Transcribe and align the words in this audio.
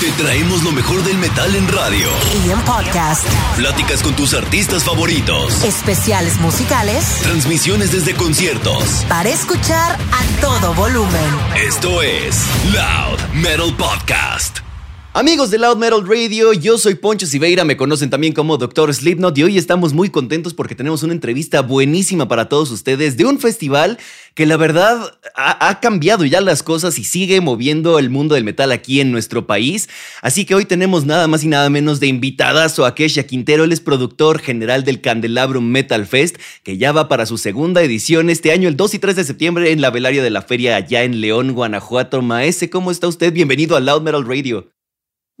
Te 0.00 0.10
traemos 0.12 0.62
lo 0.62 0.72
mejor 0.72 1.04
del 1.04 1.18
metal 1.18 1.54
en 1.54 1.68
radio. 1.68 2.08
Y 2.42 2.50
en 2.50 2.58
podcast. 2.62 3.26
Pláticas 3.56 4.02
con 4.02 4.16
tus 4.16 4.32
artistas 4.32 4.82
favoritos. 4.82 5.62
Especiales 5.62 6.40
musicales. 6.40 7.04
Transmisiones 7.22 7.92
desde 7.92 8.14
conciertos. 8.14 9.04
Para 9.10 9.28
escuchar 9.28 9.98
a 10.00 10.40
todo 10.40 10.72
volumen. 10.72 11.30
Esto 11.54 12.00
es 12.00 12.46
Loud 12.72 13.20
Metal 13.34 13.76
Podcast. 13.76 14.69
Amigos 15.12 15.50
de 15.50 15.58
Loud 15.58 15.76
Metal 15.76 16.06
Radio, 16.06 16.52
yo 16.52 16.78
soy 16.78 16.94
Poncho 16.94 17.26
Siveira, 17.26 17.64
me 17.64 17.76
conocen 17.76 18.10
también 18.10 18.32
como 18.32 18.58
Doctor 18.58 18.94
Slipknot 18.94 19.36
y 19.38 19.42
hoy 19.42 19.58
estamos 19.58 19.92
muy 19.92 20.08
contentos 20.08 20.54
porque 20.54 20.76
tenemos 20.76 21.02
una 21.02 21.12
entrevista 21.12 21.62
buenísima 21.62 22.28
para 22.28 22.48
todos 22.48 22.70
ustedes 22.70 23.16
de 23.16 23.24
un 23.24 23.40
festival 23.40 23.98
que 24.34 24.46
la 24.46 24.56
verdad 24.56 25.18
ha, 25.34 25.68
ha, 25.68 25.80
cambiado 25.80 26.24
ya 26.24 26.40
las 26.40 26.62
cosas 26.62 26.96
y 26.96 27.02
sigue 27.02 27.40
moviendo 27.40 27.98
el 27.98 28.08
mundo 28.08 28.36
del 28.36 28.44
metal 28.44 28.70
aquí 28.70 29.00
en 29.00 29.10
nuestro 29.10 29.48
país. 29.48 29.88
Así 30.22 30.44
que 30.44 30.54
hoy 30.54 30.64
tenemos 30.64 31.06
nada 31.06 31.26
más 31.26 31.42
y 31.42 31.48
nada 31.48 31.68
menos 31.70 31.98
de 31.98 32.06
invitadazo 32.06 32.86
a 32.86 32.94
Kesha 32.94 33.24
Quintero, 33.24 33.64
él 33.64 33.72
es 33.72 33.80
productor 33.80 34.38
general 34.38 34.84
del 34.84 35.00
Candelabrum 35.00 35.64
Metal 35.64 36.06
Fest, 36.06 36.36
que 36.62 36.78
ya 36.78 36.92
va 36.92 37.08
para 37.08 37.26
su 37.26 37.36
segunda 37.36 37.82
edición 37.82 38.30
este 38.30 38.52
año, 38.52 38.68
el 38.68 38.76
2 38.76 38.94
y 38.94 38.98
3 39.00 39.16
de 39.16 39.24
septiembre 39.24 39.72
en 39.72 39.80
la 39.80 39.90
velaria 39.90 40.22
de 40.22 40.30
la 40.30 40.42
feria 40.42 40.76
allá 40.76 41.02
en 41.02 41.20
León, 41.20 41.50
Guanajuato. 41.52 42.22
Maese, 42.22 42.70
¿cómo 42.70 42.92
está 42.92 43.08
usted? 43.08 43.32
Bienvenido 43.32 43.76
a 43.76 43.80
Loud 43.80 44.02
Metal 44.02 44.24
Radio. 44.24 44.70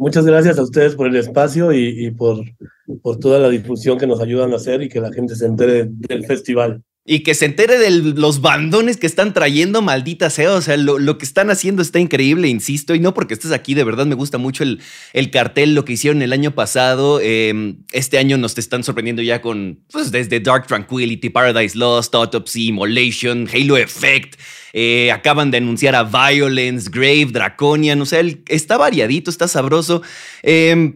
Muchas 0.00 0.24
gracias 0.24 0.58
a 0.58 0.62
ustedes 0.62 0.94
por 0.94 1.08
el 1.08 1.16
espacio 1.16 1.74
y, 1.74 2.10
por, 2.12 2.42
por 3.02 3.18
toda 3.18 3.38
la 3.38 3.50
difusión 3.50 3.98
que 3.98 4.06
nos 4.06 4.22
ayudan 4.22 4.50
a 4.54 4.56
hacer 4.56 4.80
y 4.80 4.88
que 4.88 4.98
la 4.98 5.12
gente 5.12 5.36
se 5.36 5.44
entere 5.44 5.88
del 5.90 6.24
festival. 6.24 6.82
Y 7.04 7.22
que 7.22 7.34
se 7.34 7.44
entere 7.44 7.78
de 7.78 7.90
los 7.90 8.40
bandones 8.40 8.96
que 8.96 9.06
están 9.06 9.34
trayendo, 9.34 9.82
maldita 9.82 10.30
sea. 10.30 10.54
O 10.54 10.62
sea, 10.62 10.78
lo, 10.78 10.98
lo, 10.98 11.18
que 11.18 11.26
están 11.26 11.50
haciendo 11.50 11.82
está 11.82 11.98
increíble, 11.98 12.48
insisto. 12.48 12.94
Y 12.94 12.98
no 12.98 13.12
porque 13.12 13.34
estés 13.34 13.52
aquí, 13.52 13.74
de 13.74 13.84
verdad 13.84 14.06
me 14.06 14.14
gusta 14.14 14.38
mucho 14.38 14.62
el, 14.62 14.80
el 15.12 15.30
cartel, 15.30 15.74
lo 15.74 15.84
que 15.84 15.92
hicieron 15.92 16.22
el 16.22 16.32
año 16.32 16.54
pasado. 16.54 17.20
Eh, 17.22 17.74
este 17.92 18.16
año 18.16 18.38
nos 18.38 18.54
te 18.54 18.62
están 18.62 18.82
sorprendiendo 18.82 19.20
ya 19.20 19.42
con, 19.42 19.84
pues, 19.92 20.10
desde 20.10 20.40
Dark 20.40 20.66
Tranquility, 20.66 21.28
Paradise 21.28 21.76
Lost, 21.76 22.14
Autopsy, 22.14 22.68
Immolation, 22.68 23.46
Halo 23.52 23.76
Effect. 23.76 24.36
Eh, 24.72 25.10
acaban 25.12 25.50
de 25.50 25.58
anunciar 25.58 25.94
a 25.94 26.04
Violence, 26.04 26.88
Grave, 26.90 27.28
Draconian. 27.32 28.00
O 28.00 28.06
sea, 28.06 28.22
está 28.48 28.76
variadito, 28.76 29.30
está 29.30 29.48
sabroso. 29.48 30.02
Eh, 30.42 30.92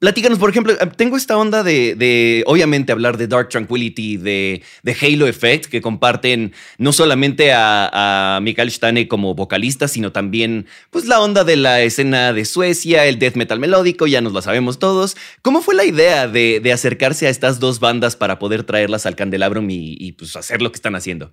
Platícanos, 0.00 0.38
por 0.38 0.48
ejemplo, 0.48 0.74
tengo 0.96 1.18
esta 1.18 1.36
onda 1.36 1.62
de, 1.62 2.42
obviamente, 2.46 2.90
hablar 2.90 3.18
de 3.18 3.26
Dark 3.26 3.50
Tranquility, 3.50 4.16
de, 4.16 4.62
Halo 4.98 5.26
Effect, 5.26 5.66
que 5.66 5.82
comparten 5.82 6.54
no 6.78 6.94
solamente 6.94 7.52
a, 7.52 8.36
a 8.36 8.40
Mikael 8.40 8.70
Stane 8.70 9.08
como 9.08 9.34
vocalista, 9.34 9.88
sino 9.88 10.10
también, 10.10 10.64
pues, 10.88 11.04
la 11.04 11.20
onda 11.20 11.44
de 11.44 11.56
la 11.56 11.82
escena 11.82 12.32
de 12.32 12.46
Suecia, 12.46 13.04
el 13.04 13.18
death 13.18 13.36
metal 13.36 13.58
melódico, 13.58 14.06
ya 14.06 14.22
nos 14.22 14.32
la 14.32 14.40
sabemos 14.40 14.78
todos. 14.78 15.18
¿Cómo 15.42 15.60
fue 15.60 15.74
la 15.74 15.84
idea 15.84 16.26
de, 16.26 16.62
acercarse 16.72 17.26
a 17.26 17.30
estas 17.30 17.60
dos 17.60 17.78
bandas 17.78 18.16
para 18.16 18.38
poder 18.38 18.64
traerlas 18.64 19.04
al 19.04 19.16
Candelabrum 19.16 19.68
y, 19.68 19.98
y, 20.00 20.12
pues, 20.12 20.34
hacer 20.34 20.62
lo 20.62 20.72
que 20.72 20.76
están 20.76 20.94
haciendo? 20.94 21.30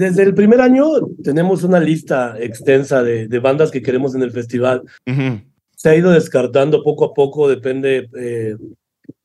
Desde 0.00 0.22
el 0.22 0.34
primer 0.34 0.60
año 0.60 0.84
tenemos 1.22 1.62
una 1.62 1.80
lista 1.80 2.36
extensa 2.38 3.02
de, 3.02 3.28
de 3.28 3.38
bandas 3.38 3.70
que 3.70 3.82
queremos 3.82 4.14
en 4.14 4.22
el 4.22 4.32
festival. 4.32 4.82
Uh 5.06 5.12
-huh 5.12 5.42
se 5.80 5.88
ha 5.88 5.96
ido 5.96 6.10
descartando 6.10 6.82
poco 6.82 7.06
a 7.06 7.14
poco, 7.14 7.48
depende, 7.48 8.10
eh, 8.14 8.54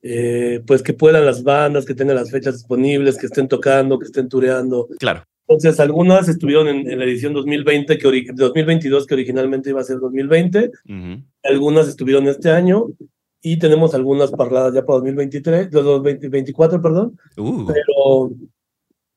eh, 0.02 0.62
pues 0.66 0.82
que 0.82 0.94
puedan 0.94 1.26
las 1.26 1.44
bandas, 1.44 1.86
que 1.86 1.94
tengan 1.94 2.16
las 2.16 2.32
fechas 2.32 2.54
disponibles, 2.54 3.18
que 3.18 3.26
estén 3.26 3.50
tocando, 3.50 4.00
que 4.00 4.06
estén 4.06 4.30
tureando. 4.30 4.88
Claro. 4.98 5.26
Entonces, 5.50 5.78
algunas 5.82 6.30
estuvieron 6.30 6.70
en, 6.70 6.90
en 6.90 6.98
la 6.98 7.04
edición 7.04 7.34
2020, 7.34 7.98
que 7.98 8.26
2022, 8.34 9.06
que 9.06 9.16
originalmente 9.16 9.72
iba 9.72 9.82
a 9.82 9.84
ser 9.84 10.00
2020. 10.00 10.72
Uh 10.88 10.92
-huh. 10.94 11.24
Algunas 11.44 11.90
estuvieron 11.90 12.26
este 12.30 12.52
año 12.52 12.86
y 13.42 13.60
tenemos 13.60 13.94
algunas 13.94 14.32
parladas 14.32 14.74
ya 14.74 14.86
para 14.86 15.00
2023, 15.00 15.70
2024, 15.72 16.82
perdón. 16.82 17.20
Uh. 17.36 17.68
Pero, 17.68 18.32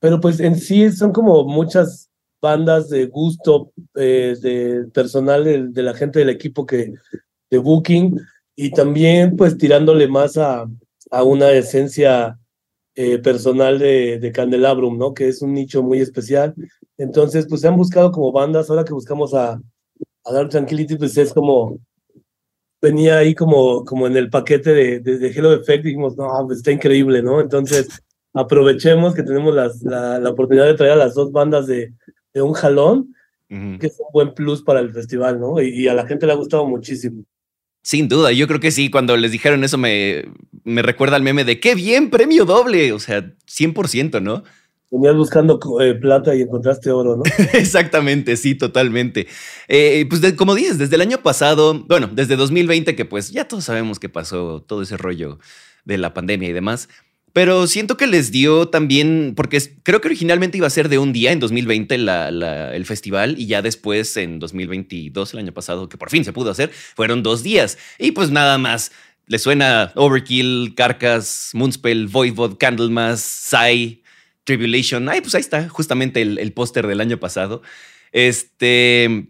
pero 0.01 0.21
pues 0.21 0.41
en 0.41 0.57
sí 0.57 0.91
son 0.91 1.13
como 1.13 1.45
muchas 1.45 2.11
bandas 2.41 2.89
de 2.89 3.07
gusto 3.07 3.73
eh, 3.97 4.37
de 4.41 4.87
personal 4.93 5.45
de, 5.45 5.69
de, 5.69 5.83
la 5.83 5.95
gente 5.95 6.21
del 6.21 6.31
equipo 6.31 6.65
que 6.67 6.95
de 7.51 7.59
Booking 7.59 8.19
y 8.55 8.71
también 8.71 9.37
pues 9.37 9.57
tirándole 9.57 10.09
más 10.09 10.37
a, 10.37 10.67
a 11.11 11.23
una 11.23 11.51
esencia 11.53 12.39
eh, 12.95 13.19
personal 13.19 13.79
de, 13.79 14.19
de, 14.19 14.33
Candelabrum, 14.33 14.99
¿no? 14.99 15.15
Que 15.15 15.29
es 15.29 15.41
un 15.43 15.55
nicho 15.55 15.85
muy 15.85 16.01
especial. 16.01 16.55
Entonces, 16.97 17.47
pues 17.49 17.61
se 17.61 17.69
han 17.69 17.77
buscado 17.77 18.11
como 18.11 18.33
bandas, 18.33 18.69
ahora 18.69 18.85
que 18.85 18.93
buscamos 18.93 19.35
a, 19.35 19.61
a 20.25 20.33
Dark 20.33 20.49
Tranquility, 20.49 20.97
pues 20.97 21.17
es 21.17 21.33
como, 21.33 21.79
venía 22.83 23.19
ahí 23.19 23.37
como, 23.37 23.85
como 23.85 24.09
en 24.09 24.17
el 24.17 24.31
paquete 24.31 24.73
de, 24.73 24.99
de, 24.99 25.19
de 25.19 25.29
Hello 25.29 25.53
Effect, 25.53 25.85
dijimos, 25.85 26.17
no, 26.17 26.29
pues 26.47 26.59
está 26.59 26.73
increíble, 26.73 27.23
¿no? 27.23 27.41
Entonces, 27.41 27.89
aprovechemos 28.39 29.15
que 29.15 29.23
tenemos 29.23 29.55
las, 29.55 29.83
la, 29.83 30.19
la 30.19 30.31
oportunidad 30.31 30.67
de 30.67 30.75
traer 30.75 30.93
a 30.93 30.97
las 30.97 31.15
dos 31.15 31.33
bandas 31.33 31.67
de, 31.67 31.93
de 32.33 32.43
un 32.43 32.53
jalón, 32.53 33.15
uh 33.51 33.55
-huh. 33.55 33.79
que 33.79 33.87
es 33.89 33.99
un 33.99 34.07
buen 34.13 34.35
plus 34.35 34.63
para 34.63 34.81
el 34.81 34.93
festival, 34.93 35.41
¿no? 35.41 35.61
Y, 35.61 35.69
y, 35.71 35.89
a 35.89 35.95
la 35.95 36.07
gente 36.07 36.27
le 36.27 36.33
ha 36.33 36.37
gustado 36.37 36.67
muchísimo. 36.67 37.25
Sin 37.83 38.09
duda, 38.09 38.33
yo 38.33 38.47
creo 38.47 38.61
que 38.61 38.71
sí, 38.71 38.91
cuando 38.91 39.17
les 39.17 39.33
dijeron 39.33 39.65
eso 39.65 39.79
me, 39.79 40.25
me 40.65 40.83
recuerda 40.83 41.17
al 41.17 41.23
meme 41.23 41.45
de 41.45 41.59
qué 41.59 41.75
bien, 41.75 42.11
premio 42.11 42.45
doble, 42.45 42.93
o 42.93 42.99
sea, 42.99 43.35
100%, 43.47 44.21
¿no? 44.23 44.43
Venías 44.91 45.17
buscando 45.17 45.59
eh, 45.81 45.95
plata 45.95 46.35
y 46.35 46.43
encontraste 46.43 46.91
oro, 46.91 47.17
¿no? 47.17 47.23
Exactamente, 47.53 48.37
sí, 48.37 48.55
totalmente. 48.55 49.27
Eh, 49.69 50.07
pues 50.09 50.21
de, 50.21 50.35
como 50.35 50.55
dices, 50.55 50.79
desde 50.79 50.95
el 50.97 51.03
año 51.03 51.19
pasado, 51.23 51.85
bueno, 51.89 52.09
desde 52.13 52.37
2020, 52.37 52.95
que 52.95 53.05
pues 53.05 53.31
ya 53.31 53.47
todos 53.47 53.65
sabemos 53.65 53.99
que 53.99 54.09
pasó 54.09 54.63
todo 54.67 54.83
ese 54.83 54.97
rollo 54.97 55.39
de 55.85 55.99
la 55.99 56.15
pandemia 56.15 56.49
y 56.49 56.53
demás, 56.53 56.89
pero 57.39 57.69
siento 57.69 57.97
que 57.97 58.09
les 58.09 58.33
dio 58.33 58.67
también, 58.67 59.35
porque 59.37 59.63
creo 59.85 60.01
que 60.01 60.09
originalmente 60.09 60.59
iba 60.59 60.67
a 60.67 60.71
ser 60.71 60.89
de 60.89 60.99
un 60.99 61.13
día 61.13 61.31
en 61.31 61.39
2020 61.39 61.97
la, 61.99 62.33
la, 62.33 62.75
el 62.75 62.85
festival 62.85 63.37
y 63.39 63.47
ya 63.47 63.63
después 63.63 64.17
en 64.17 64.41
2022, 64.41 65.35
el 65.35 65.39
año 65.39 65.55
pasado, 65.55 65.89
que 65.89 65.97
por 65.97 66.11
fin 66.11 66.25
se 66.25 66.33
pudo 66.33 66.51
hacer, 66.51 66.73
fueron 66.73 67.23
dos 67.23 67.45
días. 67.45 67.79
Y 67.97 68.11
pues 68.11 68.33
nada 68.33 68.59
más, 68.59 68.91
le 69.29 69.39
suena 69.39 69.93
Overkill, 69.95 70.75
Carcass, 70.77 71.51
Moonspell, 71.53 72.09
Voivod, 72.09 72.57
Candlemas, 72.59 73.21
Psy, 73.21 74.03
Tribulation. 74.43 75.09
Ay, 75.09 75.21
pues 75.21 75.37
ahí 75.37 75.41
está 75.41 75.69
justamente 75.69 76.23
el, 76.23 76.53
póster 76.55 76.89
del 76.89 77.01
año 77.01 77.21
pasado. 77.21 77.63
Este 78.11 79.29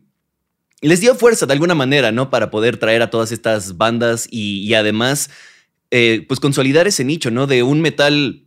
les 0.80 1.02
dio 1.02 1.14
fuerza 1.14 1.44
de 1.44 1.52
alguna 1.52 1.74
manera, 1.74 2.10
¿no? 2.10 2.30
Para 2.30 2.50
poder 2.50 2.78
traer 2.78 3.02
a 3.02 3.10
todas 3.10 3.32
estas 3.32 3.76
bandas 3.76 4.26
y 4.30 4.72
además 4.72 5.28
eh, 5.90 6.24
pues 6.28 6.40
consolidar 6.40 6.86
ese 6.86 7.04
nicho, 7.04 7.30
¿no? 7.30 7.46
De 7.46 7.62
un 7.62 7.80
metal 7.80 8.44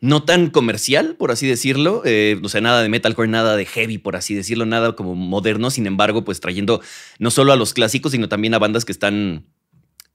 no 0.00 0.24
tan 0.24 0.50
comercial, 0.50 1.16
por 1.16 1.30
así 1.30 1.46
decirlo, 1.46 2.02
eh, 2.04 2.38
o 2.42 2.48
sea, 2.48 2.60
nada 2.60 2.82
de 2.82 2.88
metalcore, 2.88 3.28
nada 3.28 3.56
de 3.56 3.64
heavy, 3.64 3.98
por 3.98 4.16
así 4.16 4.34
decirlo, 4.34 4.66
nada 4.66 4.94
como 4.94 5.14
moderno, 5.14 5.70
sin 5.70 5.86
embargo, 5.86 6.24
pues 6.24 6.40
trayendo 6.40 6.82
no 7.18 7.30
solo 7.30 7.52
a 7.52 7.56
los 7.56 7.72
clásicos, 7.72 8.12
sino 8.12 8.28
también 8.28 8.54
a 8.54 8.58
bandas 8.58 8.84
que 8.84 8.92
están 8.92 9.46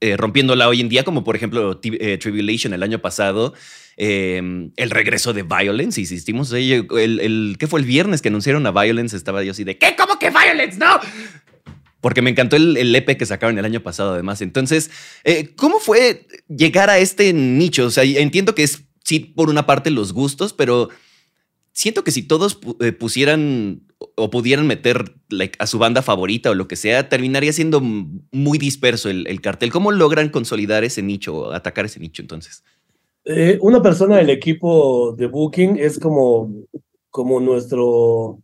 eh, 0.02 0.16
rompiéndola 0.16 0.66
hoy 0.66 0.80
en 0.80 0.88
día, 0.88 1.04
como 1.04 1.22
por 1.22 1.36
ejemplo 1.36 1.80
eh, 1.84 2.18
Tribulation 2.18 2.72
el 2.74 2.82
año 2.82 2.98
pasado, 2.98 3.54
eh, 3.96 4.42
el 4.74 4.90
regreso 4.90 5.32
de 5.32 5.44
Violence, 5.44 6.00
insistimos, 6.00 6.52
el, 6.52 6.88
el, 6.90 7.56
¿qué 7.56 7.68
fue 7.68 7.78
el 7.78 7.86
viernes 7.86 8.20
que 8.20 8.26
anunciaron 8.26 8.66
a 8.66 8.72
Violence? 8.72 9.16
Estaba 9.16 9.44
yo 9.44 9.52
así 9.52 9.62
de, 9.62 9.78
¿qué? 9.78 9.94
¿Cómo 9.96 10.18
que 10.18 10.30
Violence? 10.30 10.76
¡No! 10.76 10.98
Porque 12.02 12.20
me 12.20 12.30
encantó 12.30 12.56
el, 12.56 12.76
el, 12.76 12.94
EP 12.94 13.16
que 13.16 13.24
sacaron 13.24 13.58
el 13.58 13.64
año 13.64 13.82
pasado, 13.82 14.12
además. 14.12 14.42
Entonces, 14.42 14.90
eh, 15.24 15.54
¿cómo 15.56 15.78
fue 15.78 16.26
llegar 16.48 16.90
a 16.90 16.98
este 16.98 17.32
nicho? 17.32 17.86
O 17.86 17.90
sea, 17.90 18.04
entiendo 18.04 18.54
que 18.54 18.64
es, 18.64 18.84
sí, 19.02 19.20
por 19.20 19.48
una 19.48 19.64
parte 19.64 19.90
los 19.90 20.12
gustos, 20.12 20.52
pero 20.52 20.90
siento 21.72 22.04
que 22.04 22.10
si 22.10 22.24
todos 22.24 22.58
eh, 22.80 22.92
pusieran 22.92 23.82
o 24.16 24.30
pudieran 24.30 24.66
meter 24.66 25.14
a 25.58 25.66
su 25.66 25.78
banda 25.78 26.02
favorita 26.02 26.50
o 26.50 26.54
lo 26.54 26.68
que 26.68 26.76
sea, 26.76 27.08
terminaría 27.08 27.52
siendo 27.52 27.80
muy 27.80 28.58
disperso 28.58 29.08
el, 29.08 29.26
el 29.28 29.40
cartel. 29.40 29.70
¿Cómo 29.70 29.92
logran 29.92 30.28
consolidar 30.28 30.82
ese 30.82 31.02
nicho 31.02 31.36
o 31.36 31.52
atacar 31.52 31.84
ese 31.84 32.00
nicho 32.00 32.20
entonces? 32.20 32.64
Eh, 33.24 33.58
una 33.60 33.80
persona 33.80 34.16
del 34.16 34.30
equipo 34.30 35.14
de 35.16 35.28
Booking 35.28 35.76
es 35.78 36.00
como, 36.00 36.52
como 37.10 37.40
nuestro 37.40 38.40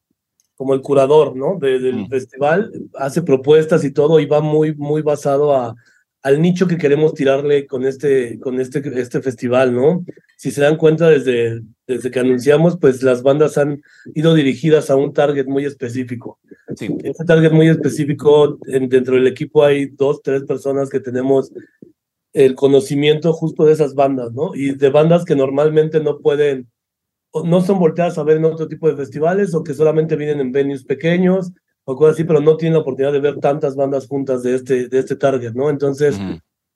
como 0.59 0.75
el 0.75 0.83
curador, 0.83 1.37
¿no? 1.37 1.57
De, 1.59 1.79
del 1.79 1.97
mm. 1.97 2.09
festival, 2.09 2.73
hace 2.95 3.23
propuestas 3.23 3.85
y 3.85 3.93
todo 3.93 4.19
y 4.19 4.27
va 4.27 4.41
muy, 4.41 4.75
muy 4.75 5.03
basado 5.03 5.55
a, 5.55 5.77
al 6.23 6.43
nicho 6.43 6.67
que 6.67 6.77
queremos 6.77 7.15
tirarle 7.15 7.67
con 7.67 7.87
este, 7.87 8.41
con 8.41 8.61
este, 8.61 8.83
este 9.01 9.23
festival, 9.23 9.73
¿no? 9.73 10.05
Si 10.37 10.51
se 10.51 10.61
dan 10.61 10.77
cuenta 10.77 11.09
desde, 11.09 11.63
desde 11.87 12.11
que 12.11 12.19
anunciamos, 12.19 12.77
pues 12.77 13.05
las 13.05 13.23
bandas 13.23 13.57
han 13.57 13.81
ido 14.17 14.35
dirigidas 14.35 14.91
a 14.91 14.97
un 14.97 15.13
target 15.13 15.47
muy 15.47 15.65
específico. 15.65 16.41
Sí. 16.75 16.89
Ese 17.05 17.25
target 17.25 17.53
muy 17.53 17.69
específico, 17.69 18.59
en, 18.67 18.89
dentro 18.89 19.15
del 19.15 19.29
equipo 19.29 19.63
hay 19.63 19.87
dos, 19.87 20.23
tres 20.23 20.43
personas 20.43 20.91
que 20.91 20.99
tenemos 20.99 21.53
el 22.33 22.57
conocimiento 22.57 23.33
justo 23.33 23.65
de 23.65 23.75
esas 23.75 23.95
bandas, 23.95 24.33
¿no? 24.33 24.57
Y 24.57 24.75
de 24.75 24.91
bandas 24.91 25.25
que 25.25 25.37
normalmente 25.37 26.01
no 26.01 26.19
pueden 26.19 26.69
no 27.45 27.61
son 27.61 27.79
volteadas 27.79 28.19
a 28.19 28.23
ver 28.23 28.39
en 28.39 28.45
otro 28.45 28.69
tipo 28.69 28.89
de 28.89 28.97
festivales 28.97 29.55
o 29.55 29.63
que 29.63 29.75
solamente 29.75 30.17
vienen 30.17 30.41
en 30.41 30.53
venues 30.53 30.85
pequeños 30.85 31.53
o 31.85 31.97
cosas 31.97 32.15
así, 32.15 32.25
pero 32.25 32.41
no 32.41 32.57
tienen 32.57 32.75
la 32.75 32.81
oportunidad 32.81 33.13
de 33.13 33.21
ver 33.21 33.39
tantas 33.39 33.75
bandas 33.77 34.07
juntas 34.07 34.43
de 34.43 34.55
este, 34.55 34.89
de 34.89 34.99
este 34.99 35.17
target, 35.17 35.55
¿no? 35.55 35.71
Entonces, 35.71 36.19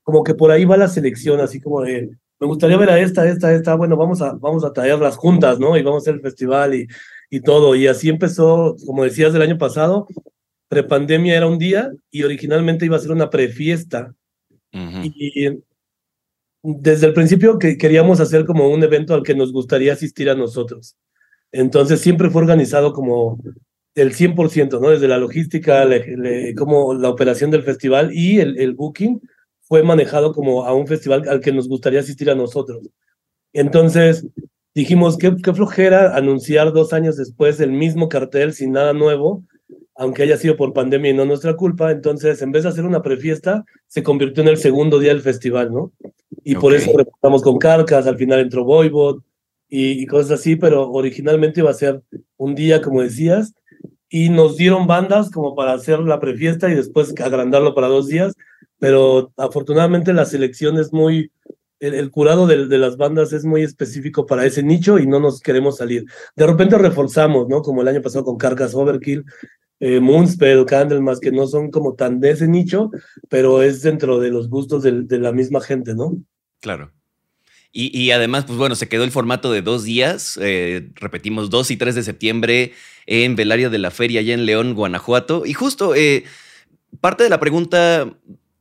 como 0.02 0.22
que 0.24 0.34
por 0.34 0.50
ahí 0.50 0.64
va 0.64 0.76
la 0.76 0.88
selección, 0.88 1.40
así 1.40 1.60
como 1.60 1.82
de, 1.82 2.10
me 2.40 2.46
gustaría 2.46 2.76
ver 2.76 2.90
a 2.90 2.98
esta, 2.98 3.28
esta, 3.28 3.52
esta, 3.52 3.74
bueno, 3.74 3.96
vamos 3.96 4.20
a, 4.22 4.32
vamos 4.32 4.64
a 4.64 4.72
traerlas 4.72 5.16
juntas, 5.16 5.58
¿no? 5.58 5.76
Y 5.76 5.82
vamos 5.82 6.02
a 6.02 6.02
hacer 6.02 6.14
el 6.14 6.22
festival 6.22 6.74
y, 6.74 6.88
y 7.30 7.40
todo. 7.40 7.74
Y 7.74 7.86
así 7.86 8.08
empezó, 8.08 8.74
como 8.86 9.04
decías, 9.04 9.32
del 9.32 9.42
año 9.42 9.58
pasado, 9.58 10.08
prepandemia 10.68 11.36
era 11.36 11.46
un 11.46 11.58
día 11.58 11.92
y 12.10 12.22
originalmente 12.24 12.86
iba 12.86 12.96
a 12.96 13.00
ser 13.00 13.12
una 13.12 13.30
prefiesta. 13.30 14.14
Y 14.72 15.48
desde 16.62 17.08
el 17.08 17.14
principio 17.14 17.58
que 17.58 17.76
queríamos 17.76 18.20
hacer 18.20 18.44
como 18.44 18.68
un 18.68 18.82
evento 18.82 19.14
al 19.14 19.22
que 19.22 19.34
nos 19.34 19.52
gustaría 19.52 19.92
asistir 19.92 20.30
a 20.30 20.34
nosotros. 20.34 20.96
Entonces 21.50 22.00
siempre 22.00 22.30
fue 22.30 22.42
organizado 22.42 22.92
como 22.92 23.38
el 23.94 24.14
100%, 24.14 24.80
¿no? 24.80 24.90
Desde 24.90 25.08
la 25.08 25.18
logística, 25.18 25.86
como 26.56 26.94
la 26.94 27.10
operación 27.10 27.50
del 27.50 27.62
festival 27.62 28.10
y 28.12 28.40
el, 28.40 28.58
el 28.58 28.74
booking 28.74 29.20
fue 29.60 29.82
manejado 29.82 30.32
como 30.32 30.64
a 30.64 30.72
un 30.74 30.86
festival 30.86 31.28
al 31.28 31.40
que 31.40 31.52
nos 31.52 31.68
gustaría 31.68 32.00
asistir 32.00 32.30
a 32.30 32.34
nosotros. 32.34 32.88
Entonces 33.52 34.26
dijimos, 34.74 35.18
qué, 35.18 35.34
qué 35.42 35.52
flojera 35.52 36.16
anunciar 36.16 36.72
dos 36.72 36.92
años 36.92 37.16
después 37.16 37.60
el 37.60 37.72
mismo 37.72 38.08
cartel 38.08 38.54
sin 38.54 38.72
nada 38.72 38.92
nuevo, 38.92 39.44
aunque 39.94 40.22
haya 40.22 40.36
sido 40.36 40.56
por 40.56 40.72
pandemia 40.72 41.10
y 41.10 41.14
no 41.14 41.24
nuestra 41.24 41.54
culpa. 41.54 41.90
Entonces, 41.90 42.42
en 42.42 42.52
vez 42.52 42.62
de 42.62 42.70
hacer 42.70 42.84
una 42.84 43.02
prefiesta, 43.02 43.64
se 43.86 44.02
convirtió 44.02 44.42
en 44.42 44.48
el 44.48 44.56
segundo 44.56 44.98
día 44.98 45.10
del 45.10 45.22
festival, 45.22 45.72
¿no? 45.72 45.92
Y 46.44 46.54
por 46.54 46.74
eso 46.74 46.96
reportamos 46.96 47.42
con 47.42 47.58
Carcas, 47.58 48.06
al 48.06 48.16
final 48.16 48.40
entró 48.40 48.64
Voivod 48.64 49.22
y, 49.68 50.02
y, 50.02 50.06
cosas 50.06 50.40
así, 50.40 50.56
pero 50.56 50.90
originalmente 50.90 51.60
iba 51.60 51.70
a 51.70 51.74
ser 51.74 52.02
un 52.36 52.54
día, 52.54 52.82
como 52.82 53.02
decías, 53.02 53.54
y 54.08 54.28
nos 54.28 54.56
dieron 54.56 54.86
bandas 54.86 55.30
como 55.30 55.54
para 55.54 55.72
hacer 55.72 56.00
la 56.00 56.20
prefiesta 56.20 56.68
y 56.68 56.74
después 56.74 57.14
agrandarlo 57.20 57.74
para 57.74 57.86
dos 57.86 58.08
días, 58.08 58.34
pero 58.78 59.32
afortunadamente 59.36 60.12
la 60.12 60.26
selección 60.26 60.78
es 60.78 60.92
muy, 60.92 61.30
el, 61.78 62.10
curado 62.10 62.46
de, 62.46 62.66
de, 62.66 62.78
las 62.78 62.96
bandas 62.96 63.32
es 63.32 63.44
muy 63.44 63.62
específico 63.62 64.26
para 64.26 64.44
ese 64.44 64.62
nicho 64.62 64.98
y 64.98 65.06
no 65.06 65.20
nos 65.20 65.40
queremos 65.40 65.78
salir. 65.78 66.04
De 66.36 66.46
repente 66.46 66.76
reforzamos, 66.76 67.48
¿no? 67.48 67.62
Como 67.62 67.82
el 67.82 67.88
año 67.88 68.02
pasado 68.02 68.24
con 68.24 68.36
Carcas 68.36 68.74
Overkill, 68.74 69.24
eh, 69.82 69.98
Moonspell, 69.98 70.64
Candlemas, 70.64 71.18
que 71.18 71.32
no 71.32 71.48
son 71.48 71.72
como 71.72 71.94
tan 71.94 72.20
de 72.20 72.30
ese 72.30 72.46
nicho, 72.46 72.92
pero 73.28 73.62
es 73.62 73.82
dentro 73.82 74.20
de 74.20 74.30
los 74.30 74.48
gustos 74.48 74.84
de, 74.84 75.18
la 75.18 75.32
misma 75.32 75.60
gente, 75.60 75.96
¿no? 75.96 76.16
Claro. 76.60 76.92
Y, 77.72 77.98
y, 77.98 78.12
además, 78.12 78.44
pues 78.44 78.56
bueno, 78.58 78.76
se 78.76 78.88
quedó 78.88 79.02
el 79.02 79.10
formato 79.10 79.50
de 79.50 79.60
dos 79.60 79.82
días. 79.82 80.38
Eh, 80.40 80.90
repetimos, 80.94 81.50
2 81.50 81.72
y 81.72 81.76
3 81.76 81.96
de 81.96 82.04
septiembre 82.04 82.72
en 83.06 83.34
Velaria 83.34 83.70
de 83.70 83.78
la 83.78 83.90
Feria, 83.90 84.20
allá 84.20 84.34
en 84.34 84.46
León, 84.46 84.74
Guanajuato. 84.74 85.44
Y 85.46 85.52
justo, 85.52 85.96
eh, 85.96 86.22
parte 87.00 87.24
de 87.24 87.30
la 87.30 87.40
pregunta 87.40 88.08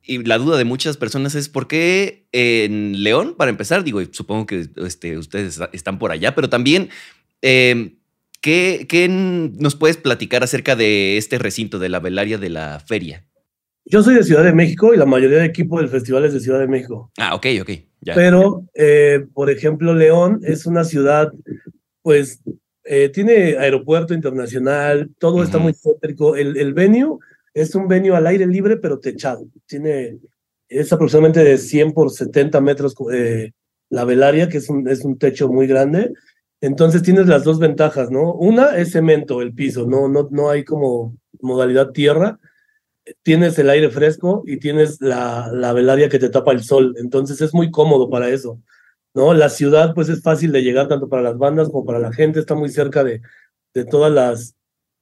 y 0.01 0.23
la 0.23 0.39
duda 0.39 0.57
de 0.57 0.65
muchas 0.65 0.97
personas 0.97 1.35
es 1.35 1.50
por 1.50 1.68
qué 1.68 2.25
en 2.31 3.03
León, 3.03 3.35
para 3.38 3.51
empezar, 3.51 3.83
digo, 3.83 4.01
supongo 4.09 4.47
que 4.47 4.68
este, 4.77 5.19
ustedes 5.19 5.59
están 5.71 6.00
por 6.00 6.12
allá, 6.12 6.33
pero 6.33 6.50
también, 6.50 6.89
eh, 7.44 7.94
¿qué, 8.41 8.85
¿qué, 8.89 9.07
nos 9.07 9.75
puedes 9.75 9.97
platicar 9.97 10.43
acerca 10.43 10.75
de 10.75 11.17
este 11.17 11.38
recinto 11.38 11.79
de 11.79 11.89
la 11.89 11.99
Velaria 11.99 12.38
de 12.38 12.49
la 12.49 12.79
Feria? 12.79 13.25
Yo 13.85 14.03
soy 14.03 14.15
de 14.15 14.23
Ciudad 14.23 14.43
de 14.43 14.53
México 14.53 14.93
y 14.93 14.97
la 14.97 15.05
mayoría 15.05 15.38
del 15.38 15.49
equipo 15.49 15.79
del 15.79 15.89
festival 15.89 16.25
es 16.25 16.33
de 16.33 16.39
Ciudad 16.39 16.59
de 16.59 16.67
México. 16.67 17.11
Ah, 17.17 17.35
ok, 17.35 17.47
ok. 17.61 17.69
Ya. 18.01 18.15
Pero, 18.15 18.65
eh, 18.73 19.25
por 19.33 19.49
ejemplo, 19.49 19.93
León 19.93 20.41
es 20.43 20.65
una 20.65 20.83
ciudad, 20.83 21.31
pues, 22.01 22.41
eh, 22.83 23.09
tiene 23.09 23.57
aeropuerto 23.57 24.13
internacional, 24.13 25.09
todo 25.19 25.35
uh 25.35 25.39
-huh. 25.39 25.44
está 25.44 25.57
muy 25.57 25.73
céntrico. 25.73 26.35
El, 26.35 26.57
el 26.57 26.73
venue 26.73 27.17
es 27.53 27.75
un 27.75 27.87
venue 27.87 28.15
al 28.15 28.27
aire 28.27 28.47
libre, 28.47 28.77
pero 28.77 28.99
techado. 28.99 29.47
Tiene, 29.65 30.17
es 30.69 30.91
aproximadamente 30.94 31.44
de 31.44 31.57
100 31.57 31.94
por 31.94 32.11
70 32.11 32.61
metros 32.61 32.95
eh, 33.13 33.51
la 33.89 34.05
velaria, 34.05 34.47
que 34.47 34.57
es 34.57 34.69
un, 34.69 34.87
es 34.87 35.03
un 35.03 35.17
techo 35.17 35.49
muy 35.49 35.67
grande. 35.67 36.13
Entonces 36.61 37.01
tienes 37.01 37.27
las 37.27 37.43
dos 37.43 37.59
ventajas, 37.59 38.11
¿no? 38.11 38.33
Una 38.33 38.77
es 38.77 38.91
cemento, 38.91 39.41
el 39.41 39.53
piso, 39.53 39.87
no, 39.87 40.07
no, 40.07 40.27
no 40.31 40.49
hay 40.49 40.63
como 40.63 41.17
modalidad 41.41 41.91
tierra. 41.91 42.39
Tienes 43.23 43.57
el 43.57 43.69
aire 43.69 43.89
fresco 43.89 44.43
y 44.45 44.57
tienes 44.57 45.01
la, 45.01 45.49
la 45.51 45.73
velaria 45.73 46.07
que 46.07 46.19
te 46.19 46.29
tapa 46.29 46.51
el 46.51 46.63
sol. 46.63 46.95
Entonces 46.97 47.41
es 47.41 47.53
muy 47.53 47.71
cómodo 47.71 48.09
para 48.09 48.29
eso. 48.29 48.61
¿no? 49.13 49.33
La 49.33 49.49
ciudad, 49.49 49.93
pues 49.95 50.09
es 50.09 50.21
fácil 50.21 50.51
de 50.51 50.61
llegar 50.61 50.87
tanto 50.87 51.09
para 51.09 51.23
las 51.23 51.37
bandas 51.37 51.69
como 51.69 51.83
para 51.83 51.99
la 51.99 52.13
gente, 52.13 52.39
está 52.39 52.55
muy 52.55 52.69
cerca 52.69 53.03
de, 53.03 53.21
de 53.73 53.85
todas 53.85 54.11
las, 54.11 54.55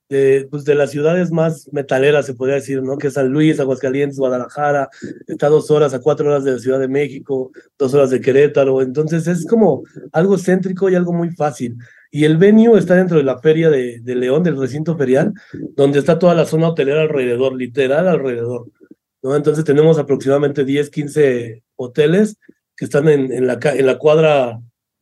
de, 0.10 0.48
pues 0.50 0.66
de 0.66 0.74
las 0.76 0.90
ciudades 0.90 1.32
más 1.32 1.70
metaleras, 1.72 2.26
se 2.26 2.34
podría 2.34 2.56
decir, 2.56 2.82
¿no? 2.82 2.98
Que 2.98 3.12
San 3.12 3.30
Luis, 3.30 3.60
Aguascalientes, 3.60 4.18
Guadalajara, 4.18 4.90
está 5.28 5.48
dos 5.48 5.70
horas, 5.70 5.94
a 5.94 6.02
cuatro 6.02 6.28
horas 6.28 6.44
de 6.44 6.54
la 6.54 6.60
Ciudad 6.60 6.80
de 6.80 6.88
México, 6.88 7.52
dos 7.78 7.94
horas 7.94 8.10
de 8.10 8.20
Querétaro, 8.20 8.82
entonces 8.82 9.28
es 9.28 9.46
como 9.46 9.84
algo 10.12 10.38
céntrico 10.38 10.90
y 10.90 10.96
algo 10.96 11.14
muy 11.14 11.30
fácil. 11.30 11.78
Y 12.12 12.26
el 12.26 12.38
venue 12.38 12.80
está 12.80 12.96
dentro 12.96 13.18
de 13.18 13.24
la 13.24 13.38
feria 13.38 13.70
de, 13.70 14.00
de 14.02 14.16
León, 14.16 14.42
del 14.42 14.58
recinto 14.58 14.98
ferial, 14.98 15.32
donde 15.76 16.00
está 16.00 16.18
toda 16.18 16.34
la 16.34 16.46
zona 16.46 16.70
hotelera 16.70 17.02
alrededor, 17.02 17.56
literal 17.56 18.08
alrededor, 18.08 18.66
¿no? 19.22 19.36
Entonces 19.36 19.64
tenemos 19.64 20.00
aproximadamente 20.00 20.66
10, 20.66 20.90
15 20.90 21.64
hoteles 21.76 22.38
que 22.76 22.86
están 22.86 23.08
en, 23.10 23.32
en, 23.32 23.46
la, 23.46 23.60
en 23.62 23.86
la 23.86 24.00
cuadra 24.00 24.60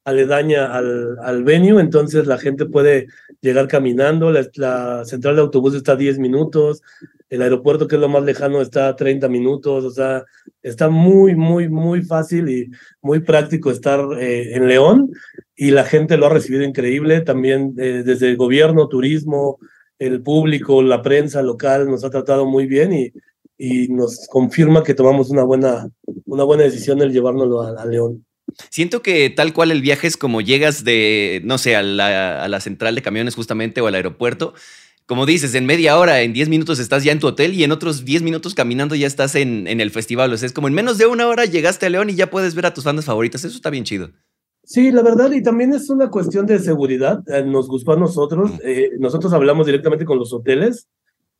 aledaña 0.07 0.73
al, 0.73 1.17
al 1.21 1.43
venue, 1.43 1.81
entonces 1.81 2.27
la 2.27 2.37
gente 2.37 2.65
puede 2.65 3.07
llegar 3.41 3.67
caminando, 3.67 4.31
la, 4.31 5.03
central 5.03 5.35
de 5.35 5.41
autobús 5.41 5.75
está 5.75 5.91
a 5.91 5.95
10 5.97 6.17
minutos, 6.19 6.81
el 7.29 7.41
aeropuerto 7.41 7.89
que 7.89 7.95
es 7.95 8.01
lo 8.01 8.07
más 8.07 8.23
lejano 8.23 8.61
está 8.61 8.87
a 8.87 8.95
30 8.95 9.27
minutos, 9.27 9.83
o 9.83 9.91
sea, 9.91 10.23
está 10.63 10.87
muy, 10.87 11.35
muy, 11.35 11.67
muy 11.67 12.03
fácil 12.03 12.47
y 12.47 12.71
muy 13.01 13.19
práctico 13.19 13.69
estar 13.69 13.99
eh, 14.17 14.55
en 14.55 14.69
León 14.69 15.11
y 15.57 15.71
la 15.71 15.83
gente 15.83 16.15
lo 16.15 16.27
ha 16.27 16.29
recibido 16.29 16.63
increíble, 16.63 17.19
también 17.19 17.75
eh, 17.77 18.03
desde 18.05 18.29
el 18.29 18.37
gobierno, 18.37 18.87
turismo, 18.87 19.59
el 19.99 20.21
público, 20.21 20.81
la 20.81 21.01
prensa 21.01 21.41
local 21.41 21.91
nos 21.91 22.05
ha 22.05 22.09
tratado 22.09 22.45
muy 22.45 22.65
bien 22.65 22.93
y, 22.93 23.11
y 23.57 23.89
nos 23.89 24.25
confirma 24.29 24.83
que 24.83 24.93
tomamos 24.93 25.31
una 25.31 25.43
buena, 25.43 25.89
una 26.23 26.45
buena 26.45 26.63
decisión 26.63 27.01
el 27.01 27.11
llevárnoslo 27.11 27.61
a, 27.61 27.81
a 27.81 27.85
León. 27.85 28.25
Siento 28.69 29.01
que 29.01 29.29
tal 29.29 29.53
cual 29.53 29.71
el 29.71 29.81
viaje 29.81 30.07
es 30.07 30.17
como 30.17 30.41
llegas 30.41 30.83
de, 30.83 31.41
no 31.43 31.57
sé, 31.57 31.75
a 31.75 31.83
la, 31.83 32.43
a 32.43 32.47
la, 32.47 32.59
central 32.59 32.95
de 32.95 33.01
camiones 33.01 33.35
justamente 33.35 33.81
o 33.81 33.87
al 33.87 33.95
aeropuerto. 33.95 34.53
Como 35.05 35.25
dices, 35.25 35.55
en 35.55 35.65
media 35.65 35.97
hora, 35.97 36.21
en 36.21 36.33
10 36.33 36.49
minutos 36.49 36.79
estás 36.79 37.03
ya 37.03 37.13
en 37.13 37.19
tu 37.19 37.27
hotel 37.27 37.53
y 37.53 37.63
en 37.63 37.71
otros 37.71 38.03
10 38.03 38.23
minutos 38.23 38.55
caminando 38.55 38.93
ya 38.93 39.07
estás 39.07 39.35
en, 39.35 39.67
en 39.67 39.79
el 39.79 39.91
festival. 39.91 40.33
O 40.33 40.37
sea, 40.37 40.47
es 40.47 40.53
como 40.53 40.67
en 40.67 40.73
menos 40.73 40.97
de 40.97 41.05
una 41.05 41.27
hora 41.27 41.45
llegaste 41.45 41.85
a 41.85 41.89
León 41.89 42.09
y 42.09 42.15
ya 42.15 42.29
puedes 42.29 42.55
ver 42.55 42.65
a 42.65 42.73
tus 42.73 42.83
bandas 42.83 43.05
favoritas. 43.05 43.43
Eso 43.45 43.55
está 43.55 43.69
bien 43.69 43.85
chido. 43.85 44.11
Sí, 44.67 44.91
la 44.91 45.01
verdad, 45.01 45.31
y 45.31 45.41
también 45.41 45.73
es 45.73 45.89
una 45.89 46.09
cuestión 46.09 46.45
de 46.45 46.59
seguridad. 46.59 47.23
Eh, 47.29 47.41
nos 47.41 47.69
gustó 47.69 47.93
a 47.93 47.95
nosotros. 47.95 48.51
Eh, 48.65 48.89
nosotros 48.99 49.31
hablamos 49.31 49.65
directamente 49.65 50.03
con 50.03 50.19
los 50.19 50.33
hoteles 50.33 50.89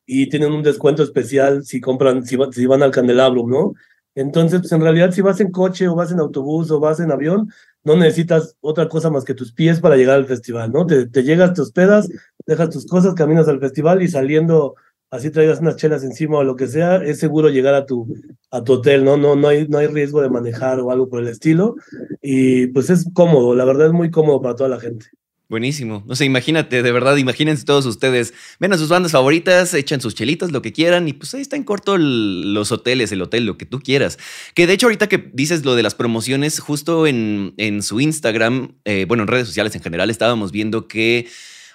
y 0.06 0.30
tienen 0.30 0.50
un 0.50 0.62
descuento 0.62 1.02
especial 1.02 1.62
si 1.62 1.78
compran, 1.78 2.24
si, 2.24 2.38
si 2.52 2.64
van 2.64 2.82
al 2.82 2.90
Candelabrum, 2.90 3.50
¿no? 3.50 3.74
Entonces, 4.18 4.62
pues 4.62 4.72
en 4.72 4.80
realidad, 4.80 5.12
si 5.12 5.20
vas 5.20 5.40
en 5.40 5.52
coche 5.52 5.86
o 5.86 5.94
vas 5.94 6.10
en 6.10 6.18
autobús 6.18 6.72
o 6.72 6.80
vas 6.80 6.98
en 6.98 7.12
avión, 7.12 7.52
no 7.84 7.94
necesitas 7.94 8.56
otra 8.60 8.88
cosa 8.88 9.10
más 9.10 9.24
que 9.24 9.32
tus 9.32 9.52
pies 9.52 9.78
para 9.78 9.96
llegar 9.96 10.16
al 10.16 10.26
festival, 10.26 10.72
¿no? 10.72 10.86
Te, 10.86 11.22
llegas, 11.22 11.54
te 11.54 11.60
hospedas, 11.60 12.08
dejas 12.44 12.70
tus 12.70 12.84
cosas, 12.84 13.14
caminas 13.14 13.46
al 13.46 13.60
festival 13.60 14.02
y 14.02 14.08
saliendo, 14.08 14.74
así 15.08 15.30
traigas 15.30 15.60
unas 15.60 15.76
chelas 15.76 16.02
encima 16.02 16.38
o 16.38 16.42
lo 16.42 16.56
que 16.56 16.66
sea, 16.66 16.96
es 16.96 17.20
seguro 17.20 17.48
llegar 17.48 17.74
a 17.74 17.86
tu, 17.86 18.12
a 18.50 18.64
tu 18.64 18.72
hotel, 18.72 19.04
¿no? 19.04 19.16
No, 19.16 19.36
no, 19.36 19.46
hay, 19.46 19.68
no 19.68 19.78
hay 19.78 19.86
riesgo 19.86 20.20
de 20.20 20.30
manejar 20.30 20.80
o 20.80 20.90
algo 20.90 21.08
por 21.08 21.20
el 21.20 21.28
estilo. 21.28 21.76
Y 22.20 22.66
pues 22.68 22.90
es 22.90 23.08
cómodo, 23.14 23.54
la 23.54 23.64
verdad 23.64 23.86
es 23.86 23.92
muy 23.92 24.10
cómodo 24.10 24.42
para 24.42 24.56
toda 24.56 24.68
la 24.68 24.80
gente. 24.80 25.06
Buenísimo. 25.48 26.04
No 26.06 26.14
sé, 26.14 26.26
imagínate, 26.26 26.82
de 26.82 26.92
verdad, 26.92 27.16
imagínense 27.16 27.64
todos 27.64 27.86
ustedes. 27.86 28.34
Ven 28.60 28.74
a 28.74 28.76
sus 28.76 28.90
bandas 28.90 29.12
favoritas, 29.12 29.72
echan 29.72 29.98
sus 29.98 30.14
chelitas, 30.14 30.52
lo 30.52 30.60
que 30.60 30.74
quieran, 30.74 31.08
y 31.08 31.14
pues 31.14 31.32
ahí 31.32 31.40
está 31.40 31.56
en 31.56 31.64
corto 31.64 31.96
los 31.96 32.70
hoteles, 32.70 33.12
el 33.12 33.22
hotel, 33.22 33.46
lo 33.46 33.56
que 33.56 33.64
tú 33.64 33.80
quieras. 33.80 34.18
Que 34.54 34.66
de 34.66 34.74
hecho, 34.74 34.86
ahorita 34.86 35.08
que 35.08 35.30
dices 35.32 35.64
lo 35.64 35.74
de 35.74 35.82
las 35.82 35.94
promociones, 35.94 36.60
justo 36.60 37.06
en, 37.06 37.54
en 37.56 37.82
su 37.82 37.98
Instagram, 37.98 38.74
eh, 38.84 39.06
bueno, 39.08 39.22
en 39.22 39.28
redes 39.28 39.46
sociales 39.46 39.74
en 39.74 39.82
general, 39.82 40.10
estábamos 40.10 40.52
viendo 40.52 40.86
que 40.86 41.28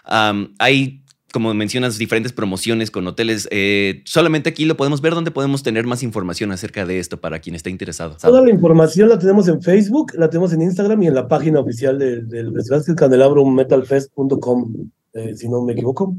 hay 0.06 1.03
como 1.34 1.52
mencionas, 1.56 1.98
diferentes 1.98 2.32
promociones 2.32 2.92
con 2.92 3.08
hoteles. 3.08 3.48
Eh, 3.50 4.04
solamente 4.06 4.52
aquí 4.52 4.66
lo 4.66 4.78
podemos 4.78 5.02
ver, 5.02 5.16
donde 5.16 5.32
podemos 5.32 5.64
tener 5.64 5.88
más 5.88 6.04
información 6.04 6.52
acerca 6.52 6.86
de 6.86 7.00
esto 7.00 7.20
para 7.20 7.40
quien 7.40 7.56
esté 7.56 7.72
interesado. 7.72 8.16
Toda 8.22 8.42
la 8.42 8.52
información 8.52 9.10
la 9.10 9.18
tenemos 9.18 9.48
en 9.48 9.60
Facebook, 9.60 10.14
la 10.16 10.30
tenemos 10.30 10.54
en 10.54 10.62
Instagram 10.62 11.02
y 11.02 11.08
en 11.08 11.16
la 11.16 11.28
página 11.28 11.60
oficial 11.60 11.98
del, 11.98 12.30
del 12.30 12.54
festival, 12.54 12.84
que 12.86 12.92
es 12.92 14.10
eh, 15.16 15.36
si 15.36 15.50
no 15.50 15.64
me 15.64 15.74
equivoco. 15.74 16.16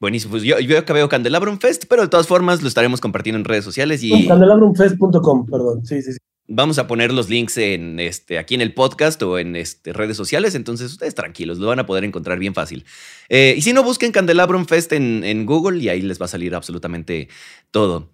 Buenísimo, 0.00 0.32
pues 0.32 0.44
yo, 0.44 0.58
yo 0.60 0.78
acá 0.78 0.94
veo 0.94 1.08
Candelabrum 1.08 1.58
Fest, 1.58 1.84
pero 1.88 2.02
de 2.02 2.08
todas 2.08 2.26
formas 2.26 2.62
lo 2.62 2.68
estaremos 2.68 3.00
compartiendo 3.00 3.38
en 3.38 3.44
redes 3.44 3.64
sociales 3.64 4.02
y... 4.02 4.26
Candelabroomfest.com, 4.28 5.46
perdón, 5.46 5.84
sí, 5.84 6.00
sí, 6.00 6.12
sí. 6.12 6.18
Vamos 6.50 6.78
a 6.78 6.86
poner 6.86 7.12
los 7.12 7.28
links 7.28 7.58
en 7.58 8.00
este, 8.00 8.38
aquí 8.38 8.54
en 8.54 8.62
el 8.62 8.72
podcast 8.72 9.22
o 9.22 9.38
en 9.38 9.54
este, 9.54 9.92
redes 9.92 10.16
sociales, 10.16 10.54
entonces 10.54 10.90
ustedes 10.90 11.14
tranquilos, 11.14 11.58
lo 11.58 11.66
van 11.66 11.78
a 11.78 11.84
poder 11.84 12.04
encontrar 12.04 12.38
bien 12.38 12.54
fácil. 12.54 12.86
Eh, 13.28 13.54
y 13.56 13.60
si 13.60 13.74
no, 13.74 13.82
busquen 13.82 14.12
Candelabrum 14.12 14.64
Fest 14.64 14.92
en, 14.92 15.44
Google 15.44 15.78
y 15.82 15.90
ahí 15.90 16.00
les 16.00 16.18
va 16.18 16.24
a 16.24 16.28
salir 16.28 16.54
absolutamente 16.54 17.28
todo. 17.70 18.10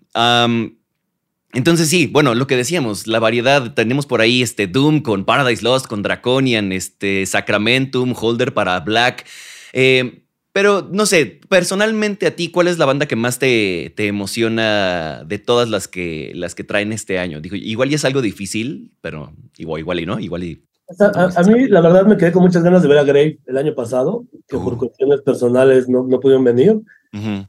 entonces 1.52 1.88
sí, 1.88 2.08
bueno, 2.08 2.34
lo 2.34 2.48
que 2.48 2.56
decíamos, 2.56 3.06
la 3.06 3.20
variedad, 3.20 3.72
tenemos 3.72 4.04
por 4.04 4.20
ahí 4.20 4.42
este 4.42 4.66
Doom 4.66 5.02
con 5.02 5.24
Paradise 5.24 5.62
Lost, 5.62 5.86
con 5.86 6.02
Draconian, 6.02 6.72
este 6.72 7.26
Sacramentum, 7.26 8.14
Holder 8.16 8.52
para 8.52 8.80
Black. 8.80 9.26
Eh, 9.72 10.23
pero 10.54 10.88
no 10.88 11.04
sé, 11.04 11.40
personalmente 11.48 12.28
a 12.28 12.36
ti, 12.36 12.48
¿cuál 12.48 12.68
es 12.68 12.78
la 12.78 12.86
banda 12.86 13.06
que 13.06 13.16
más 13.16 13.40
te, 13.40 13.92
te 13.96 14.06
emociona 14.06 15.24
de 15.26 15.40
todas 15.40 15.68
las 15.68 15.88
que, 15.88 16.30
las 16.36 16.54
que 16.54 16.62
traen 16.62 16.92
este 16.92 17.18
año? 17.18 17.40
Digo, 17.40 17.56
igual 17.56 17.90
y 17.90 17.94
es 17.94 18.04
algo 18.04 18.22
difícil, 18.22 18.92
pero 19.00 19.32
igual, 19.58 19.80
igual 19.80 20.00
y 20.00 20.06
no, 20.06 20.20
igual 20.20 20.44
y. 20.44 20.64
A, 21.00 21.42
mí, 21.42 21.66
la 21.66 21.80
verdad, 21.80 22.06
me 22.06 22.16
quedé 22.16 22.30
con 22.30 22.44
muchas 22.44 22.62
ganas 22.62 22.82
de 22.82 22.88
ver 22.88 22.98
a 22.98 23.02
Grave 23.02 23.40
el 23.46 23.56
año 23.56 23.74
pasado, 23.74 24.26
que 24.46 24.56
por 24.56 24.74
uh. 24.74 24.78
cuestiones 24.78 25.22
personales 25.22 25.88
no, 25.88 26.06
no 26.06 26.20
pudieron 26.20 26.44
venir. 26.44 26.80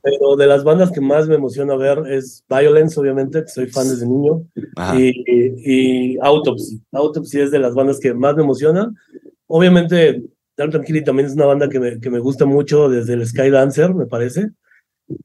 Pero 0.01 0.35
de 0.35 0.47
las 0.47 0.63
bandas 0.63 0.91
que 0.91 1.01
más 1.01 1.27
me 1.27 1.35
emociona 1.35 1.75
ver 1.75 1.99
es 2.07 2.43
Violence, 2.49 2.99
obviamente, 2.99 3.43
que 3.43 3.49
soy 3.49 3.67
fan 3.67 3.87
desde 3.87 4.07
niño, 4.07 4.47
y, 4.97 6.13
y, 6.13 6.17
Autopsy. 6.21 6.81
Autopsy 6.91 7.41
es 7.41 7.51
de 7.51 7.59
las 7.59 7.75
bandas 7.75 7.99
que 7.99 8.15
más 8.15 8.35
me 8.35 8.41
emociona. 8.41 8.91
Obviamente, 9.45 10.23
Dark 10.57 10.71
Tranquility 10.71 11.05
también 11.05 11.27
es 11.27 11.33
una 11.33 11.45
banda 11.45 11.69
que 11.69 11.79
me, 11.79 11.99
que 11.99 12.09
me 12.09 12.19
gusta 12.19 12.45
mucho 12.45 12.89
desde 12.89 13.13
el 13.13 13.27
Skydancer, 13.27 13.93
me 13.93 14.05
parece, 14.05 14.51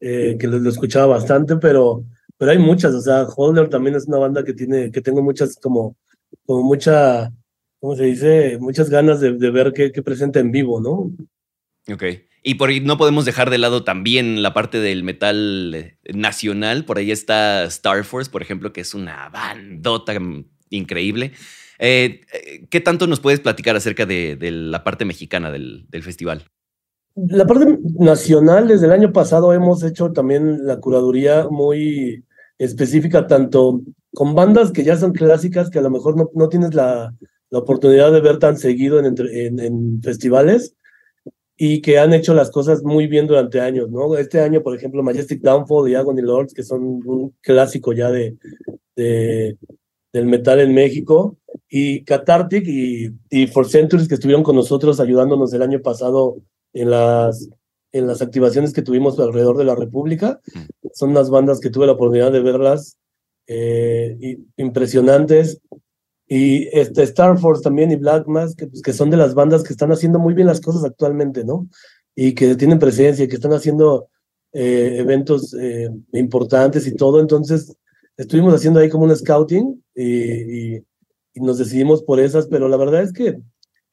eh, 0.00 0.37
que 0.38 0.46
lo, 0.46 0.68
escuchaba 0.68 1.06
bastante, 1.06 1.56
pero, 1.56 2.04
pero 2.37 2.50
hay 2.50 2.58
muchas, 2.58 2.94
o 2.94 3.00
sea, 3.00 3.25
Holder 3.25 3.68
también 3.68 3.96
es 3.96 4.06
una 4.06 4.18
banda 4.18 4.44
que 4.44 4.54
tiene, 4.54 4.90
que 4.90 5.00
tengo 5.00 5.22
muchas 5.22 5.56
como, 5.56 5.96
como 6.44 6.62
mucha, 6.62 7.32
¿cómo 7.78 7.96
se 7.96 8.04
dice? 8.04 8.58
Muchas 8.58 8.90
ganas 8.90 9.20
de, 9.20 9.32
ver 9.32 9.72
qué, 9.72 9.92
qué 9.92 10.02
presenta 10.02 10.40
en 10.40 10.50
vivo, 10.50 10.80
¿no? 10.80 11.12
Ok. 11.92 12.04
Y 12.42 12.54
por 12.54 12.70
ahí 12.70 12.80
no 12.80 12.96
podemos 12.96 13.26
dejar 13.26 13.50
de 13.50 13.58
lado 13.58 13.84
también 13.84 14.42
la 14.42 14.54
parte 14.54 14.80
del 14.80 15.02
metal 15.04 15.75
eh, 15.75 15.99
nacional. 16.14 16.84
Por 16.87 16.99
ahí 16.99 17.10
está 17.10 17.64
Star 17.64 18.04
Force, 18.04 18.30
por 18.30 18.40
ejemplo, 18.42 18.72
que 18.72 18.80
es 18.80 18.94
una 18.94 19.28
bandota 19.28 20.14
increíble. 20.70 21.32
Eh, 21.82 22.20
¿Qué 22.68 22.80
tanto 22.82 23.06
nos 23.06 23.20
puedes 23.20 23.40
platicar 23.40 23.75
acerca 23.75 24.04
de, 24.04 24.37
la 24.50 24.84
parte 24.84 25.06
mexicana 25.06 25.50
del, 25.50 25.87
festival? 26.02 26.44
La 27.14 27.46
parte 27.46 27.78
nacional, 27.99 28.68
desde 28.68 28.84
el 28.84 28.92
año 28.92 29.12
pasado 29.12 29.54
hemos 29.54 29.82
hecho 29.82 30.12
también 30.12 30.66
la 30.66 30.78
curaduría 30.78 31.49
muy 31.50 32.22
específica, 32.58 33.26
tanto 33.26 33.80
con 34.12 34.34
bandas 34.34 34.72
que 34.72 34.84
ya 34.84 34.96
son 34.96 35.12
clásicas, 35.12 35.70
que 35.70 35.78
a 35.78 35.82
lo 35.82 35.88
mejor 35.88 36.18
no, 36.18 36.30
no 36.34 36.50
tienes 36.50 36.75
la, 36.75 37.14
la, 37.49 37.58
oportunidad 37.58 38.12
de 38.12 38.20
ver 38.20 38.38
tan 38.38 38.58
seguido 38.58 39.00
en, 39.00 39.16
en, 39.58 40.02
festivales, 40.02 40.76
y 41.56 41.80
que 41.80 41.99
han 41.99 42.12
hecho 42.12 42.34
las 42.34 42.50
cosas 42.50 42.82
muy 42.82 43.06
bien 43.06 43.26
durante 43.26 43.60
años, 43.60 43.90
¿no? 43.90 44.16
Este 44.18 44.40
año, 44.40 44.62
por 44.62 44.76
ejemplo, 44.76 45.02
Majestic 45.02 45.40
Downfall 45.40 45.90
y 45.90 45.94
Agony 45.94 46.20
Lords, 46.20 46.52
que 46.52 46.62
son 46.62 46.82
un 47.06 47.34
clásico 47.40 47.94
ya 47.94 48.10
de, 48.10 48.37
de, 48.96 49.56
del 50.12 50.26
metal 50.26 50.60
en 50.60 50.75
México, 50.75 51.37
y 51.70 52.02
Cathartic 52.04 52.66
y, 52.66 53.12
y 53.30 53.46
For 53.46 53.66
Centuries 53.66 54.08
que 54.08 54.14
estuvieron 54.14 54.42
con 54.42 54.56
nosotros 54.56 54.98
ayudándonos 54.98 55.52
el 55.54 55.62
año 55.62 55.80
pasado 55.80 56.42
en 56.72 56.90
las, 56.90 57.48
en 57.92 58.08
las 58.08 58.20
activaciones 58.20 58.72
que 58.72 58.82
tuvimos 58.82 59.18
alrededor 59.18 59.56
de 59.56 59.64
la 59.64 59.76
República. 59.76 60.40
Son 60.92 61.10
unas 61.10 61.30
bandas 61.30 61.60
que 61.60 61.70
tuve 61.70 61.86
la 61.86 61.92
oportunidad 61.92 62.32
de 62.32 62.40
verlas 62.40 62.96
eh, 63.46 64.38
impresionantes. 64.56 65.60
Y 66.26 66.68
este 66.76 67.02
Star 67.04 67.38
Force 67.38 67.62
también 67.62 67.90
y 67.90 67.96
Black 67.96 68.26
Mass, 68.26 68.54
que, 68.54 68.66
pues, 68.66 68.82
que 68.82 68.92
son 68.92 69.10
de 69.10 69.16
las 69.16 69.34
bandas 69.34 69.62
que 69.62 69.72
están 69.72 69.90
haciendo 69.90 70.18
muy 70.18 70.34
bien 70.34 70.46
las 70.46 70.60
cosas 70.60 70.84
actualmente, 70.84 71.44
¿no? 71.44 71.68
Y 72.14 72.34
que 72.34 72.54
tienen 72.54 72.78
presencia, 72.78 73.26
que 73.26 73.34
están 73.34 73.52
haciendo 73.52 74.08
eh, 74.52 74.96
eventos 74.98 75.54
eh, 75.54 75.88
importantes 76.12 76.86
y 76.86 76.94
todo. 76.94 77.20
Entonces, 77.20 77.76
estuvimos 78.16 78.54
haciendo 78.54 78.78
ahí 78.78 78.88
como 78.88 79.04
un 79.04 79.16
scouting 79.16 79.82
y, 79.94 80.76
y, 80.76 80.84
nos 81.34 81.58
decidimos 81.58 82.02
por 82.02 82.20
esas, 82.20 82.46
pero 82.49 82.68
la 82.68 82.76
verdad 82.76 83.02
es 83.02 83.12
que 83.12 83.38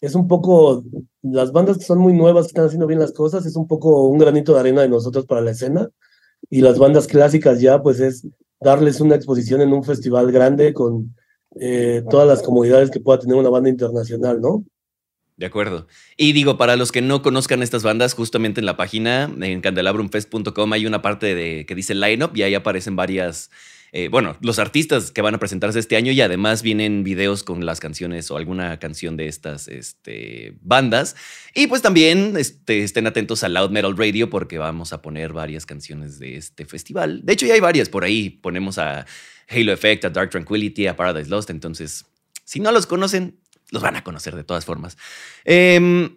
es 0.02 0.16
un 0.16 0.28
poco, 0.28 0.84
las 1.22 1.52
bandas 1.52 1.78
que 1.78 1.86
son 1.86 2.00
muy 2.00 2.14
nuevas, 2.14 2.48
están 2.48 2.66
haciendo 2.66 2.88
bien 2.88 3.00
las 3.00 3.14
cosas, 3.14 3.46
es 3.46 3.56
un 3.56 3.68
poco 3.68 4.08
un 4.08 4.20
granito 4.20 4.54
de 4.54 4.60
arena 4.60 4.82
de 4.82 4.90
nosotros 4.90 5.26
para 5.26 5.42
la 5.42 5.52
escena. 5.52 5.90
Y 6.50 6.62
las 6.62 6.78
bandas 6.78 7.08
clásicas 7.08 7.60
ya, 7.60 7.82
pues 7.82 8.00
es 8.00 8.28
darles 8.60 9.02
una 9.02 9.16
exposición 9.16 9.62
en 9.62 9.74
un 9.74 9.84
festival 9.84 10.32
grande 10.32 10.74
con 10.74 11.16
eh, 11.60 12.04
todas 12.10 12.28
las 12.28 12.44
comodidades 12.44 12.92
que 12.92 13.00
pueda 13.00 13.20
tener 13.20 13.36
una 13.36 13.50
banda 13.50 13.70
internacional, 13.70 14.40
¿no? 14.40 14.64
De 15.36 15.46
acuerdo. 15.46 15.88
Y 16.16 16.34
digo, 16.34 16.58
para 16.58 16.76
los 16.76 16.92
que 16.92 17.02
no 17.02 17.22
conozcan 17.22 17.62
estas 17.62 17.84
bandas, 17.84 18.16
justamente 18.16 18.60
en 18.60 18.66
la 18.66 18.76
página, 18.76 19.32
en 19.40 19.62
candelabrumfest.com, 19.62 20.74
hay 20.74 20.88
una 20.88 21.04
parte 21.04 21.36
de, 21.36 21.66
que 21.68 21.76
dice 21.76 21.94
lineup 21.94 22.36
y 22.36 22.42
ahí 22.42 22.56
aparecen 22.56 22.96
varias 22.96 23.52
eh, 23.92 24.10
bueno, 24.10 24.38
los 24.42 24.60
artistas 24.60 25.12
que 25.12 25.22
van 25.22 25.36
a 25.36 25.40
presentarse 25.40 25.80
este 25.80 25.96
año 25.96 26.12
y 26.12 26.22
además 26.22 26.62
vienen 26.62 27.04
videos 27.04 27.44
con 27.44 27.66
las 27.66 27.80
canciones 27.80 28.30
o 28.30 28.38
alguna 28.38 28.80
canción 28.80 29.16
de 29.18 29.28
estas 29.28 29.68
este, 29.68 30.58
bandas. 30.62 31.16
Y 31.56 31.68
pues 31.68 31.82
también 31.82 32.36
este, 32.38 32.84
estén 32.84 33.08
atentos 33.08 33.44
a 33.44 33.50
Loud 33.50 33.72
Metal 33.72 33.96
Radio 33.96 34.30
porque 34.30 34.58
vamos 34.58 34.94
a 34.94 35.02
poner 35.02 35.34
varias 35.34 35.66
canciones 35.66 36.20
de 36.20 36.36
este 36.36 36.66
festival. 36.66 37.22
De 37.24 37.34
hecho, 37.34 37.46
ya 37.46 37.54
hay 37.54 37.60
varias 37.62 37.90
por 37.90 38.04
ahí. 38.04 38.30
Ponemos 38.30 38.78
a 38.78 39.06
Halo 39.50 39.72
Effect, 39.72 40.06
a 40.06 40.10
Dark 40.10 40.32
Tranquility, 40.32 40.88
a 40.88 40.96
Paradise 40.96 41.30
Lost. 41.30 41.50
Entonces, 41.50 42.06
si 42.44 42.60
no 42.60 42.72
los 42.72 42.86
conocen, 42.86 43.40
los 43.72 43.82
van 43.82 43.96
a 43.96 44.04
conocer 44.04 44.36
de 44.36 44.44
todas 44.44 44.66
formas. 44.66 44.98
Eh, 45.46 46.10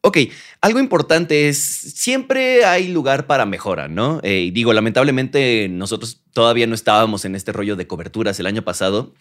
Ok, 0.00 0.18
algo 0.60 0.78
importante 0.78 1.48
es, 1.48 1.58
siempre 1.58 2.64
hay 2.64 2.86
lugar 2.88 3.26
para 3.26 3.46
mejora, 3.46 3.88
¿no? 3.88 4.20
Eh, 4.22 4.50
digo, 4.52 4.72
lamentablemente 4.72 5.68
nosotros 5.68 6.22
todavía 6.32 6.68
no 6.68 6.76
estábamos 6.76 7.24
en 7.24 7.34
este 7.34 7.52
rollo 7.52 7.74
de 7.74 7.88
coberturas 7.88 8.38
el 8.38 8.46
año 8.46 8.62
pasado. 8.62 9.12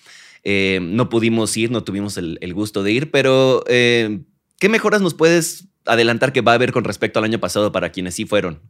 Eh, 0.43 0.79
no 0.81 1.09
pudimos 1.09 1.57
ir, 1.57 1.71
no 1.71 1.83
tuvimos 1.83 2.17
el, 2.17 2.53
gusto 2.53 2.83
de 2.83 2.91
ir, 2.91 3.09
pero 3.09 3.63
eh, 3.67 4.21
¿qué 4.59 4.69
mejoras 4.69 5.01
nos 5.01 5.15
puedes 5.15 5.67
adelantar 5.85 6.31
que 6.31 6.41
va 6.41 6.51
a 6.51 6.55
haber 6.55 6.71
con 6.71 6.83
respecto 6.83 7.17
al 7.17 7.25
año 7.25 7.39
pasado 7.39 7.71
para 7.71 7.91
quienes 7.91 8.13
sí 8.13 8.25
fueron? 8.25 8.61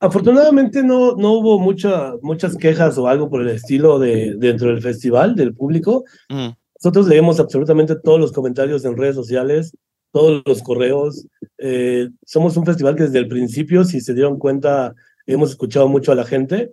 Afortunadamente 0.00 0.82
no, 0.82 1.16
no 1.16 1.32
hubo 1.32 1.58
mucha, 1.58 2.12
muchas 2.20 2.56
quejas 2.58 2.98
o 2.98 3.08
algo 3.08 3.30
por 3.30 3.40
el 3.40 3.48
estilo 3.48 3.98
de, 3.98 4.34
dentro 4.36 4.68
del 4.68 4.82
festival, 4.82 5.34
del 5.34 5.54
público. 5.54 6.04
Nosotros 6.28 7.08
leemos 7.08 7.40
absolutamente 7.40 7.96
todos 7.96 8.20
los 8.20 8.32
comentarios 8.32 8.84
en 8.84 8.98
redes 8.98 9.14
sociales 9.14 9.72
todos 10.16 10.42
los 10.46 10.62
correos. 10.62 11.26
Eh, 11.58 12.08
somos 12.24 12.56
un 12.56 12.64
festival 12.64 12.96
que 12.96 13.02
desde 13.02 13.18
el 13.18 13.28
principio, 13.28 13.84
si 13.84 14.00
se 14.00 14.14
dieron 14.14 14.38
cuenta, 14.38 14.94
hemos 15.26 15.50
escuchado 15.50 15.88
mucho 15.88 16.10
a 16.10 16.14
la 16.14 16.24
gente. 16.24 16.72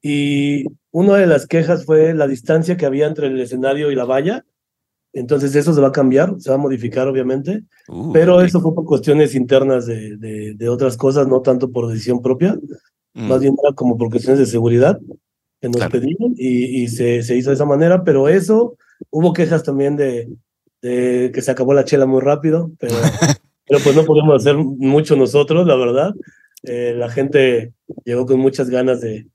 Y 0.00 0.64
una 0.90 1.16
de 1.16 1.26
las 1.26 1.46
quejas 1.46 1.84
fue 1.84 2.14
la 2.14 2.26
distancia 2.26 2.78
que 2.78 2.86
había 2.86 3.06
entre 3.06 3.26
el 3.26 3.38
escenario 3.38 3.90
y 3.90 3.94
la 3.94 4.06
valla. 4.06 4.46
Entonces 5.12 5.54
eso 5.56 5.74
se 5.74 5.80
va 5.82 5.88
a 5.88 5.92
cambiar, 5.92 6.36
se 6.38 6.48
va 6.48 6.54
a 6.54 6.58
modificar 6.58 7.06
obviamente, 7.06 7.64
uh, 7.88 8.12
pero 8.14 8.40
eso 8.40 8.62
fue 8.62 8.74
por 8.74 8.86
cuestiones 8.86 9.34
internas 9.34 9.84
de, 9.84 10.16
de, 10.54 10.68
otras 10.70 10.96
cosas, 10.96 11.28
no 11.28 11.42
tanto 11.42 11.70
por 11.70 11.88
decisión 11.88 12.22
propia, 12.22 12.56
mm. 13.12 13.28
más 13.28 13.40
bien 13.40 13.56
como 13.74 13.98
por 13.98 14.08
cuestiones 14.08 14.38
de 14.38 14.46
seguridad 14.46 14.98
que 15.60 15.68
nos 15.68 15.84
pedían 15.88 16.32
y, 16.36 16.82
y 16.82 16.88
se, 16.88 17.24
se, 17.24 17.36
hizo 17.36 17.50
de 17.50 17.56
esa 17.56 17.64
manera, 17.66 18.04
pero 18.04 18.28
eso, 18.28 18.76
hubo 19.10 19.32
quejas 19.32 19.64
también 19.64 19.96
de, 19.96 20.28
que 20.80 21.42
se 21.42 21.50
acabó 21.50 21.74
la 21.74 21.84
chela 21.84 22.06
muy 22.06 22.20
rápido, 22.20 22.70
pero, 22.78 22.94
pero 23.68 23.80
pues 23.82 23.96
no 23.96 24.04
podemos 24.04 24.40
hacer 24.40 24.56
mucho 24.56 25.16
nosotros, 25.16 25.66
la 25.66 25.76
verdad. 25.76 26.14
Eh, 26.62 26.94
la 26.96 27.08
gente 27.08 27.72
llegó 28.04 28.26
con 28.26 28.38
muchas 28.38 28.68
ganas 28.68 29.00
de, 29.00 29.26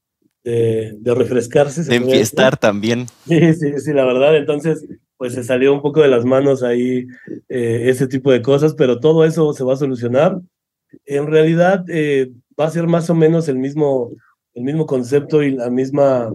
de, 0.43 1.15
refrescarse. 1.15 1.83
De 1.83 1.95
enfiestar 1.95 2.57
también. 2.57 3.07
Sí, 3.27 3.53
sí, 3.53 3.79
sí, 3.79 3.93
la 3.93 4.05
verdad. 4.05 4.35
Entonces, 4.35 4.85
pues 5.17 5.33
se 5.33 5.43
salió 5.43 5.73
un 5.73 5.81
poco 5.81 6.01
de 6.01 6.07
las 6.07 6.25
manos 6.25 6.61
ahí 6.61 7.07
eh, 7.49 7.83
ese 7.85 8.07
tipo 8.07 8.31
de 8.31 8.41
cosas, 8.41 8.75
pero 8.75 8.99
todo 8.99 9.25
eso 9.25 9.53
se 9.53 9.63
va 9.63 9.73
a 9.73 9.77
solucionar. 9.77 10.39
En 11.05 11.27
realidad 11.27 11.83
eh, 11.89 12.31
va 12.59 12.65
a 12.65 12.71
ser 12.71 12.87
más 12.87 13.09
o 13.09 13.15
menos 13.15 13.47
el 13.47 13.57
mismo, 13.57 14.11
el 14.53 14.63
mismo 14.63 14.85
concepto 14.85 15.41
y 15.41 15.51
la 15.51 15.69
misma 15.69 16.33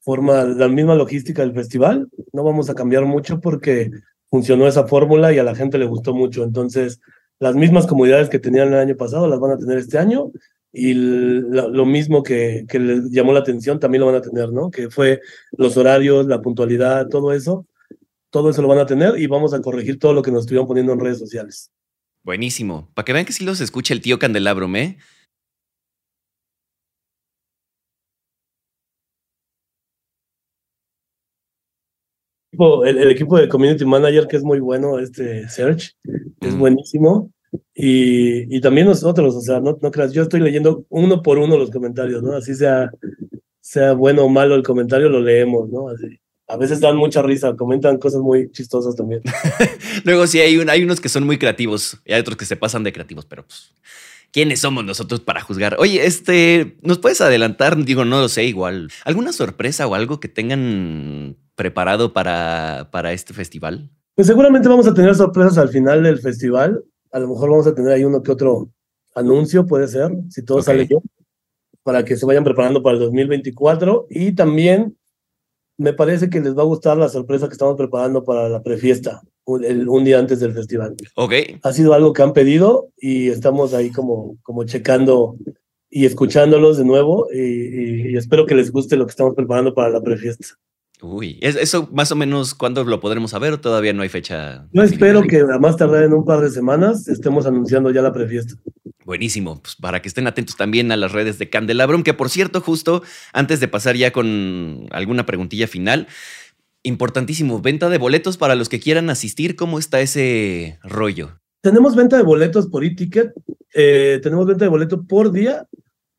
forma, 0.00 0.44
la 0.44 0.68
misma 0.68 0.94
logística 0.94 1.42
del 1.42 1.54
festival. 1.54 2.08
No 2.32 2.44
vamos 2.44 2.70
a 2.70 2.74
cambiar 2.74 3.04
mucho 3.06 3.40
porque 3.40 3.90
funcionó 4.32 4.66
esa 4.66 4.86
fórmula 4.86 5.30
y 5.30 5.38
a 5.38 5.44
la 5.44 5.54
gente 5.54 5.76
le 5.76 5.84
gustó 5.84 6.14
mucho. 6.14 6.42
Entonces, 6.42 7.00
las 7.38 7.54
mismas 7.54 7.86
comodidades 7.86 8.30
que 8.30 8.38
tenían 8.38 8.68
el 8.68 8.78
año 8.78 8.96
pasado 8.96 9.28
las 9.28 9.38
van 9.38 9.50
a 9.50 9.58
tener 9.58 9.76
este 9.76 9.98
año 9.98 10.32
y 10.72 10.94
lo, 10.94 11.84
mismo 11.84 12.22
que, 12.22 12.64
que 12.66 12.78
les 12.78 13.10
llamó 13.10 13.34
la 13.34 13.40
atención 13.40 13.78
también 13.78 14.00
lo 14.00 14.06
van 14.06 14.14
a 14.14 14.22
tener, 14.22 14.50
¿no? 14.50 14.70
Que 14.70 14.88
fue 14.88 15.20
los 15.58 15.76
horarios, 15.76 16.26
la 16.26 16.40
puntualidad, 16.40 17.08
todo 17.08 17.34
eso. 17.34 17.66
Todo 18.30 18.48
eso 18.48 18.62
lo 18.62 18.68
van 18.68 18.78
a 18.78 18.86
tener 18.86 19.18
y 19.18 19.26
vamos 19.26 19.52
a 19.52 19.60
corregir 19.60 19.98
todo 19.98 20.14
lo 20.14 20.22
que 20.22 20.30
nos 20.30 20.44
estuvieron 20.44 20.66
poniendo 20.66 20.94
en 20.94 21.00
redes 21.00 21.18
sociales. 21.18 21.70
Buenísimo. 22.22 22.90
Para 22.94 23.04
que 23.04 23.12
vean 23.12 23.26
que 23.26 23.34
sí 23.34 23.44
los 23.44 23.60
escucha 23.60 23.92
el 23.92 24.00
tío 24.00 24.18
Candelabro, 24.18 24.74
¿eh? 24.74 24.96
Equipo, 32.52 32.84
el, 32.84 33.10
equipo 33.10 33.38
de 33.38 33.48
community 33.48 33.84
manager 33.84 34.26
que 34.26 34.36
es 34.36 34.44
muy 34.44 34.60
bueno, 34.60 34.98
este 34.98 35.48
Search, 35.48 35.96
es 36.40 36.56
buenísimo. 36.56 37.30
Y, 37.74 38.54
y, 38.54 38.60
también 38.60 38.86
nosotros, 38.86 39.34
o 39.34 39.40
sea, 39.40 39.60
no, 39.60 39.78
no 39.80 39.90
creas, 39.90 40.12
yo 40.12 40.22
estoy 40.22 40.40
leyendo 40.40 40.86
uno 40.88 41.22
por 41.22 41.38
uno 41.38 41.58
los 41.58 41.70
comentarios, 41.70 42.22
¿no? 42.22 42.32
Así 42.34 42.54
sea, 42.54 42.90
sea 43.60 43.92
bueno 43.92 44.24
o 44.24 44.28
malo 44.28 44.54
el 44.54 44.62
comentario, 44.62 45.08
lo 45.08 45.20
leemos, 45.20 45.68
¿no? 45.68 45.88
Así. 45.88 46.18
A 46.48 46.56
veces 46.56 46.80
dan 46.80 46.96
mucha 46.96 47.22
risa, 47.22 47.54
comentan 47.56 47.98
cosas 47.98 48.20
muy 48.20 48.50
chistosas 48.52 48.96
también. 48.96 49.22
Luego 50.04 50.26
sí, 50.26 50.40
hay, 50.40 50.58
un, 50.58 50.68
hay 50.68 50.82
unos 50.82 51.00
que 51.00 51.08
son 51.08 51.24
muy 51.24 51.38
creativos 51.38 51.98
y 52.04 52.12
hay 52.12 52.20
otros 52.20 52.36
que 52.36 52.44
se 52.44 52.56
pasan 52.56 52.84
de 52.84 52.92
creativos, 52.92 53.24
pero 53.26 53.46
pues, 53.46 53.72
¿quiénes 54.32 54.60
somos 54.60 54.84
nosotros 54.84 55.20
para 55.20 55.40
juzgar? 55.40 55.76
Oye, 55.78 56.04
este, 56.04 56.76
¿nos 56.82 56.98
puedes 56.98 57.20
adelantar? 57.20 57.82
Digo, 57.84 58.04
no 58.04 58.20
lo 58.20 58.28
sé, 58.28 58.44
igual. 58.44 58.90
¿Alguna 59.04 59.32
sorpresa 59.32 59.86
o 59.86 59.94
algo 59.94 60.20
que 60.20 60.28
tengan 60.28 61.36
preparado 61.54 62.12
para, 62.12 62.88
para 62.90 63.12
este 63.12 63.34
festival? 63.34 63.90
Pues 64.14 64.26
seguramente 64.26 64.68
vamos 64.68 64.86
a 64.86 64.94
tener 64.94 65.14
sorpresas 65.14 65.58
al 65.58 65.68
final 65.68 66.02
del 66.02 66.18
festival. 66.18 66.84
A 67.10 67.18
lo 67.18 67.28
mejor 67.28 67.50
vamos 67.50 67.66
a 67.66 67.74
tener 67.74 67.92
ahí 67.92 68.04
uno 68.04 68.22
que 68.22 68.32
otro 68.32 68.70
anuncio, 69.14 69.66
puede 69.66 69.88
ser, 69.88 70.10
si 70.30 70.44
todo 70.44 70.62
sale 70.62 70.84
bien, 70.84 71.00
para 71.82 72.04
que 72.04 72.16
se 72.16 72.26
vayan 72.26 72.44
preparando 72.44 72.82
para 72.82 72.94
el 72.94 73.02
2024. 73.02 74.06
Y 74.10 74.32
también 74.32 74.96
me 75.78 75.92
parece 75.92 76.30
que 76.30 76.40
les 76.40 76.56
va 76.56 76.62
a 76.62 76.66
gustar 76.66 76.96
la 76.96 77.08
sorpresa 77.08 77.48
que 77.48 77.52
estamos 77.52 77.76
preparando 77.76 78.24
para 78.24 78.48
la 78.48 78.62
prefiesta, 78.62 79.22
un, 79.44 79.64
un 79.88 80.04
día 80.04 80.18
antes 80.18 80.40
del 80.40 80.52
festival. 80.52 80.94
Ok. 81.16 81.32
Ha 81.62 81.72
sido 81.72 81.94
algo 81.94 82.12
que 82.12 82.22
han 82.22 82.32
pedido 82.32 82.90
y 82.96 83.28
estamos 83.28 83.74
ahí 83.74 83.90
como, 83.90 84.36
como 84.42 84.64
checando 84.64 85.36
y 85.90 86.06
escuchándolos 86.06 86.78
de 86.78 86.84
nuevo 86.84 87.28
y, 87.32 88.12
y 88.12 88.16
espero 88.16 88.46
que 88.46 88.54
les 88.54 88.70
guste 88.70 88.96
lo 88.96 89.06
que 89.06 89.10
estamos 89.10 89.34
preparando 89.34 89.74
para 89.74 89.90
la 89.90 90.00
prefiesta. 90.00 90.46
Uy, 91.02 91.36
¿eso 91.42 91.88
más 91.92 92.12
o 92.12 92.16
menos 92.16 92.54
cuándo 92.54 92.84
lo 92.84 93.00
podremos 93.00 93.32
saber 93.32 93.58
todavía 93.58 93.92
no 93.92 94.02
hay 94.02 94.08
fecha? 94.08 94.68
Yo 94.72 94.82
espero 94.82 95.22
que 95.22 95.40
a 95.40 95.58
más 95.58 95.76
tardar 95.76 96.04
en 96.04 96.12
un 96.12 96.24
par 96.24 96.40
de 96.40 96.48
semanas 96.48 97.08
estemos 97.08 97.44
anunciando 97.44 97.90
ya 97.90 98.02
la 98.02 98.12
prefiesta. 98.12 98.54
Buenísimo, 99.04 99.60
pues 99.60 99.74
para 99.74 100.00
que 100.00 100.06
estén 100.06 100.28
atentos 100.28 100.56
también 100.56 100.92
a 100.92 100.96
las 100.96 101.10
redes 101.10 101.40
de 101.40 101.50
Candelabrum, 101.50 102.04
que 102.04 102.14
por 102.14 102.30
cierto, 102.30 102.60
justo 102.60 103.02
antes 103.32 103.58
de 103.58 103.66
pasar 103.66 103.96
ya 103.96 104.12
con 104.12 104.86
alguna 104.92 105.26
preguntilla 105.26 105.66
final, 105.66 106.06
importantísimo, 106.84 107.60
venta 107.60 107.88
de 107.88 107.98
boletos 107.98 108.36
para 108.36 108.54
los 108.54 108.68
que 108.68 108.78
quieran 108.78 109.10
asistir, 109.10 109.56
¿cómo 109.56 109.80
está 109.80 110.00
ese 110.00 110.78
rollo? 110.84 111.40
Tenemos 111.62 111.96
venta 111.96 112.16
de 112.16 112.22
boletos 112.22 112.68
por 112.68 112.84
e-ticket, 112.84 113.32
eh, 113.74 114.20
tenemos 114.22 114.46
venta 114.46 114.64
de 114.64 114.70
boleto 114.70 115.02
por 115.04 115.32
día 115.32 115.66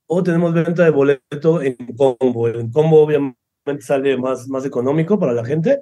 o 0.08 0.24
tenemos 0.24 0.54
venta 0.54 0.84
de 0.84 0.90
boleto 0.90 1.62
en 1.62 1.78
combo. 1.96 2.50
En 2.50 2.70
combo, 2.70 3.02
obviamente 3.02 3.43
sale 3.80 4.18
más, 4.18 4.48
más 4.48 4.66
económico 4.66 5.20
para 5.20 5.34
la 5.34 5.46
gente, 5.46 5.80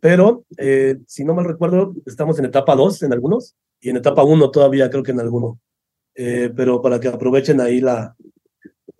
pero 0.00 0.44
eh, 0.58 0.96
si 1.06 1.24
no 1.24 1.34
mal 1.34 1.44
recuerdo, 1.44 1.94
estamos 2.06 2.38
en 2.38 2.46
etapa 2.46 2.74
2 2.74 3.02
en 3.02 3.12
algunos 3.12 3.54
y 3.80 3.90
en 3.90 3.96
etapa 3.96 4.22
1 4.22 4.50
todavía 4.50 4.90
creo 4.90 5.02
que 5.02 5.12
en 5.12 5.20
alguno. 5.20 5.60
Eh, 6.14 6.50
pero 6.54 6.82
para 6.82 7.00
que 7.00 7.08
aprovechen 7.08 7.60
ahí 7.60 7.80
la, 7.80 8.14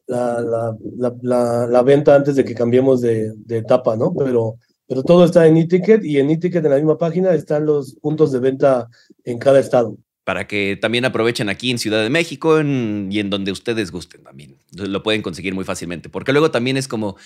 la, 0.06 0.40
la, 0.40 1.14
la, 1.22 1.66
la 1.66 1.82
venta 1.82 2.14
antes 2.14 2.36
de 2.36 2.44
que 2.44 2.54
cambiemos 2.54 3.00
de, 3.00 3.32
de, 3.36 3.58
etapa, 3.58 3.96
¿no? 3.96 4.14
Pero, 4.14 4.56
pero 4.86 5.02
todo 5.02 5.24
está 5.24 5.46
en 5.46 5.58
e-ticket 5.58 6.04
y 6.04 6.18
en 6.18 6.30
e-ticket 6.30 6.64
en 6.64 6.70
la 6.70 6.76
misma 6.76 6.96
página 6.96 7.34
están 7.34 7.66
los 7.66 7.94
puntos 7.96 8.32
de 8.32 8.40
venta 8.40 8.88
en 9.24 9.38
cada 9.38 9.60
estado 9.60 9.96
para 10.24 10.46
que 10.46 10.78
también 10.80 11.04
aprovechen 11.04 11.48
aquí 11.48 11.70
en 11.70 11.78
Ciudad 11.78 12.02
de 12.02 12.10
México 12.10 12.60
y 12.60 13.18
en 13.18 13.30
donde 13.30 13.50
ustedes 13.50 13.90
gusten 13.90 14.22
también. 14.22 14.56
Lo 14.72 15.02
pueden 15.02 15.22
conseguir 15.22 15.54
muy 15.54 15.64
fácilmente, 15.64 16.08
porque 16.08 16.32
luego 16.32 16.50
también 16.50 16.76
es 16.76 16.86
como, 16.86 17.16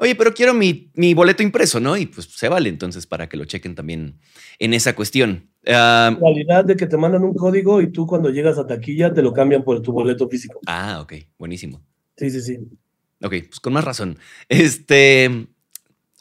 oye, 0.00 0.14
pero 0.14 0.34
quiero 0.34 0.54
mi, 0.54 0.90
mi, 0.94 1.14
boleto 1.14 1.42
impreso, 1.42 1.78
¿no? 1.78 1.96
Y 1.96 2.06
pues 2.06 2.26
se 2.26 2.48
vale 2.48 2.68
entonces 2.68 3.06
para 3.06 3.28
que 3.28 3.36
lo 3.36 3.44
chequen 3.44 3.74
también 3.74 4.18
en 4.58 4.74
esa 4.74 4.94
cuestión. 4.96 5.50
Uh, 5.62 5.70
la 5.70 6.18
realidad 6.20 6.64
de 6.64 6.76
que 6.76 6.86
te 6.86 6.96
mandan 6.96 7.22
un 7.22 7.34
código 7.34 7.80
y 7.82 7.92
tú 7.92 8.06
cuando 8.06 8.30
llegas 8.30 8.58
a 8.58 8.66
taquilla 8.66 9.12
te 9.12 9.22
lo 9.22 9.32
cambian 9.32 9.62
por 9.62 9.80
tu 9.82 9.92
boleto 9.92 10.28
físico. 10.28 10.60
Ah, 10.66 11.00
ok, 11.02 11.14
buenísimo. 11.38 11.82
Sí, 12.16 12.30
sí, 12.30 12.40
sí. 12.40 12.58
Ok, 13.22 13.34
pues 13.48 13.60
con 13.60 13.72
más 13.72 13.84
razón. 13.84 14.18
Este... 14.48 15.46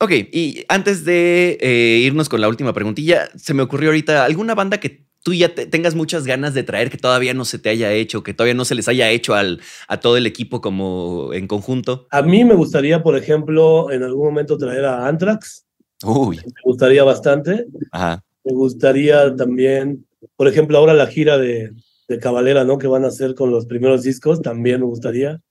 Ok, 0.02 0.12
y 0.32 0.64
antes 0.70 1.04
de 1.04 1.58
eh, 1.60 2.00
irnos 2.02 2.30
con 2.30 2.40
la 2.40 2.48
última 2.48 2.72
preguntilla, 2.72 3.30
se 3.36 3.54
me 3.54 3.64
ocurrió 3.64 3.90
ahorita 3.90 4.24
alguna 4.24 4.56
banda 4.56 4.80
que 4.80 5.09
tú 5.24 5.34
ya 5.34 5.54
tengas 5.54 5.96
muchas 5.96 6.26
ganas 6.26 6.54
de 6.54 6.64
traer 6.64 6.90
que 6.90 6.98
todavía 6.98 7.34
no 7.34 7.46
se 7.46 7.60
te 7.60 7.70
haya 7.70 7.92
hecho, 7.92 8.24
que 8.24 8.34
todavía 8.34 8.54
no 8.54 8.66
se 8.66 8.76
les 8.76 8.88
haya 8.88 9.10
hecho 9.10 9.36
al, 9.36 9.62
a 9.88 10.00
todo 10.00 10.18
el 10.18 10.26
equipo 10.26 10.62
como 10.62 11.34
en 11.34 11.48
conjunto? 11.48 12.08
A 12.12 12.22
mí 12.22 12.44
me 12.46 12.56
gustaría, 12.56 13.04
por 13.04 13.16
ejemplo, 13.16 13.92
en 13.92 14.04
algún 14.04 14.26
momento 14.26 14.58
traer 14.58 14.86
a 14.86 15.08
Anthrax. 15.08 15.66
Uy. 16.04 16.38
Me 16.38 16.62
gustaría 16.64 17.04
bastante. 17.04 17.66
Ajá. 17.92 18.24
Me 18.44 18.54
gustaría 18.54 19.36
también, 19.36 20.06
por 20.36 20.48
ejemplo, 20.48 20.78
ahora 20.78 20.94
la 20.94 21.08
gira 21.08 21.38
de, 21.38 21.72
de 22.08 22.20
Cabalera, 22.20 22.64
¿no? 22.64 22.78
Que 22.78 22.88
van 22.88 23.04
a 23.04 23.10
hacer 23.10 23.36
con 23.36 23.52
los 23.52 23.66
primeros 23.66 24.04
discos, 24.04 24.42
también 24.42 24.80
me 24.80 24.88
gustaría. 24.88 25.42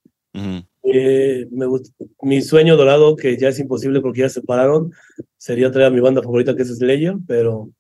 Eh, 0.83 1.47
me 1.51 1.67
gust 1.67 1.93
mi 2.23 2.41
sueño 2.41 2.77
dorado, 2.77 3.17
que 3.17 3.37
ya 3.37 3.49
es 3.49 3.59
imposible 3.59 4.01
porque 4.01 4.21
ya 4.21 4.29
se 4.29 4.41
separaron, 4.41 4.93
sería 5.37 5.71
traer 5.71 5.89
a 5.89 5.91
mi 5.91 6.01
banda 6.01 6.23
favorita 6.23 6.55
que 6.55 6.63
es 6.63 6.77
Slayer, 6.77 7.17
pero 7.27 7.71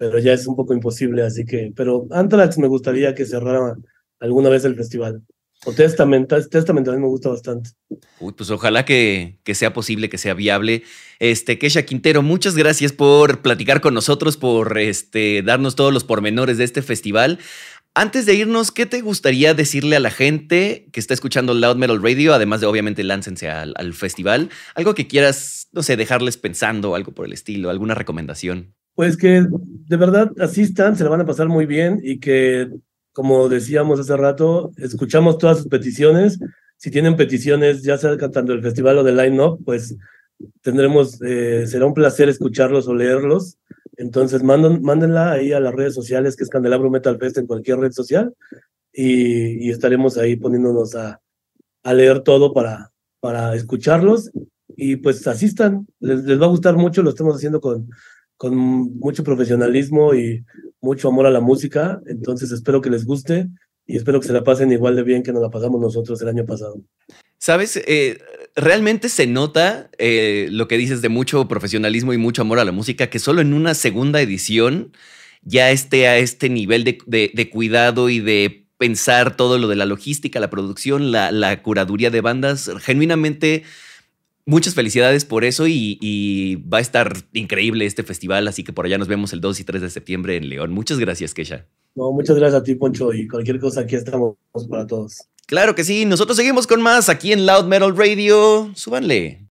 pero 0.00 0.18
ya 0.18 0.32
es 0.32 0.46
un 0.46 0.56
poco 0.56 0.72
imposible, 0.72 1.22
así 1.22 1.44
que, 1.44 1.74
pero 1.76 2.06
Anthrax 2.10 2.56
me 2.56 2.68
gustaría 2.68 3.14
que 3.14 3.26
cerrara 3.26 3.76
alguna 4.18 4.48
vez 4.48 4.64
el 4.64 4.74
festival. 4.74 5.22
O 5.66 5.72
Testament, 5.74 6.26
Testament 6.50 6.86
también 6.86 7.02
me 7.02 7.08
gusta 7.08 7.28
bastante. 7.28 7.72
Pues 8.18 8.50
ojalá 8.50 8.86
que, 8.86 9.38
que, 9.44 9.54
sea 9.54 9.74
posible, 9.74 10.08
que 10.08 10.16
sea 10.16 10.32
viable. 10.32 10.84
Este, 11.18 11.58
Kesha 11.58 11.82
Quintero, 11.82 12.22
muchas 12.22 12.56
gracias 12.56 12.94
por 12.94 13.42
platicar 13.42 13.82
con 13.82 13.92
nosotros, 13.92 14.38
por 14.38 14.78
este, 14.78 15.42
darnos 15.42 15.76
todos 15.76 15.92
los 15.92 16.04
pormenores 16.04 16.56
de 16.56 16.64
este 16.64 16.80
festival. 16.80 17.38
Antes 17.94 18.24
de 18.24 18.36
irnos, 18.36 18.70
¿qué 18.72 18.86
te 18.86 19.02
gustaría 19.02 19.52
decirle 19.52 19.96
a 19.96 20.00
la 20.00 20.10
gente 20.10 20.88
que 20.94 21.00
está 21.00 21.12
escuchando 21.12 21.52
Loud 21.52 21.76
Metal 21.76 22.02
Radio? 22.02 22.32
Además 22.32 22.62
de, 22.62 22.66
obviamente, 22.68 23.04
láncense 23.04 23.50
al, 23.50 23.74
al 23.76 23.92
festival. 23.92 24.48
Algo 24.74 24.94
que 24.94 25.06
quieras, 25.06 25.68
no 25.72 25.82
sé, 25.82 25.98
dejarles 25.98 26.38
pensando, 26.38 26.94
algo 26.94 27.12
por 27.12 27.26
el 27.26 27.34
estilo, 27.34 27.68
alguna 27.68 27.94
recomendación. 27.94 28.74
Pues 29.00 29.16
que 29.16 29.46
de 29.88 29.96
verdad 29.96 30.30
asistan, 30.40 30.94
se 30.94 31.04
la 31.04 31.08
van 31.08 31.22
a 31.22 31.24
pasar 31.24 31.48
muy 31.48 31.64
bien 31.64 32.00
y 32.02 32.20
que, 32.20 32.68
como 33.14 33.48
decíamos 33.48 33.98
hace 33.98 34.14
rato, 34.14 34.72
escuchamos 34.76 35.38
todas 35.38 35.56
sus 35.56 35.68
peticiones. 35.68 36.38
Si 36.76 36.90
tienen 36.90 37.16
peticiones, 37.16 37.82
ya 37.82 37.96
sea 37.96 38.18
cantando 38.18 38.52
el 38.52 38.60
festival 38.60 38.98
o 38.98 39.02
del 39.02 39.16
line-up, 39.16 39.58
pues 39.64 39.96
tendremos, 40.60 41.18
eh, 41.22 41.66
será 41.66 41.86
un 41.86 41.94
placer 41.94 42.28
escucharlos 42.28 42.88
o 42.88 42.94
leerlos. 42.94 43.56
Entonces, 43.96 44.42
manden, 44.42 44.82
mándenla 44.82 45.32
ahí 45.32 45.54
a 45.54 45.60
las 45.60 45.74
redes 45.74 45.94
sociales, 45.94 46.36
que 46.36 46.44
es 46.44 46.50
Candelabro 46.50 46.90
Metal 46.90 47.16
Fest 47.18 47.38
en 47.38 47.46
cualquier 47.46 47.78
red 47.78 47.92
social, 47.92 48.34
y, 48.92 49.66
y 49.66 49.70
estaremos 49.70 50.18
ahí 50.18 50.36
poniéndonos 50.36 50.94
a, 50.94 51.22
a 51.84 51.94
leer 51.94 52.20
todo 52.20 52.52
para, 52.52 52.92
para 53.20 53.54
escucharlos. 53.54 54.30
Y 54.76 54.96
pues 54.96 55.26
asistan, 55.26 55.86
les, 56.00 56.22
les 56.24 56.38
va 56.38 56.44
a 56.44 56.50
gustar 56.50 56.76
mucho, 56.76 57.02
lo 57.02 57.08
estamos 57.08 57.34
haciendo 57.36 57.62
con, 57.62 57.88
con 58.40 58.56
mucho 58.56 59.22
profesionalismo 59.22 60.14
y 60.14 60.46
mucho 60.80 61.08
amor 61.08 61.26
a 61.26 61.30
la 61.30 61.40
música. 61.40 62.00
Entonces 62.06 62.50
espero 62.50 62.80
que 62.80 62.88
les 62.88 63.04
guste 63.04 63.48
y 63.86 63.98
espero 63.98 64.18
que 64.18 64.28
se 64.28 64.32
la 64.32 64.42
pasen 64.42 64.72
igual 64.72 64.96
de 64.96 65.02
bien 65.02 65.22
que 65.22 65.30
nos 65.30 65.42
la 65.42 65.50
pasamos 65.50 65.78
nosotros 65.78 66.22
el 66.22 66.28
año 66.28 66.46
pasado. 66.46 66.80
Sabes, 67.36 67.76
eh, 67.86 68.18
realmente 68.56 69.10
se 69.10 69.26
nota 69.26 69.90
eh, 69.98 70.48
lo 70.50 70.68
que 70.68 70.78
dices 70.78 71.02
de 71.02 71.10
mucho 71.10 71.48
profesionalismo 71.48 72.14
y 72.14 72.16
mucho 72.16 72.40
amor 72.40 72.58
a 72.60 72.64
la 72.64 72.72
música, 72.72 73.10
que 73.10 73.18
solo 73.18 73.42
en 73.42 73.52
una 73.52 73.74
segunda 73.74 74.22
edición 74.22 74.92
ya 75.42 75.70
esté 75.70 76.08
a 76.08 76.16
este 76.16 76.48
nivel 76.48 76.82
de, 76.84 76.96
de, 77.06 77.30
de 77.34 77.50
cuidado 77.50 78.08
y 78.08 78.20
de 78.20 78.64
pensar 78.78 79.36
todo 79.36 79.58
lo 79.58 79.68
de 79.68 79.76
la 79.76 79.84
logística, 79.84 80.40
la 80.40 80.48
producción, 80.48 81.12
la, 81.12 81.30
la 81.30 81.62
curaduría 81.62 82.08
de 82.08 82.22
bandas. 82.22 82.70
Genuinamente 82.80 83.64
Muchas 84.50 84.74
felicidades 84.74 85.24
por 85.24 85.44
eso 85.44 85.68
y, 85.68 85.96
y, 86.00 86.56
va 86.56 86.78
a 86.78 86.80
estar 86.80 87.16
increíble 87.34 87.86
este 87.86 88.02
festival, 88.02 88.48
así 88.48 88.64
que 88.64 88.72
por 88.72 88.84
allá 88.84 88.98
nos 88.98 89.06
vemos 89.06 89.32
el 89.32 89.40
2 89.40 89.60
y 89.60 89.62
3 89.62 89.80
de 89.80 89.90
septiembre 89.90 90.36
en 90.36 90.48
León. 90.48 90.72
Muchas 90.72 90.98
gracias, 90.98 91.34
Kesha. 91.34 91.68
No, 91.94 92.10
muchas 92.10 92.34
gracias 92.34 92.60
a 92.60 92.64
ti, 92.64 92.74
Poncho, 92.74 93.12
y 93.12 93.28
cualquier 93.28 93.60
cosa 93.60 93.82
aquí 93.82 93.94
estamos 93.94 94.34
para 94.68 94.88
todos. 94.88 95.18
Claro 95.46 95.76
que 95.76 95.84
sí, 95.84 96.04
nosotros 96.04 96.36
seguimos 96.36 96.66
con 96.66 96.82
más 96.82 97.08
aquí 97.08 97.32
en 97.32 97.46
Loud 97.46 97.66
Metal 97.66 97.96
Radio. 97.96 98.72
Súbanle. 98.74 99.46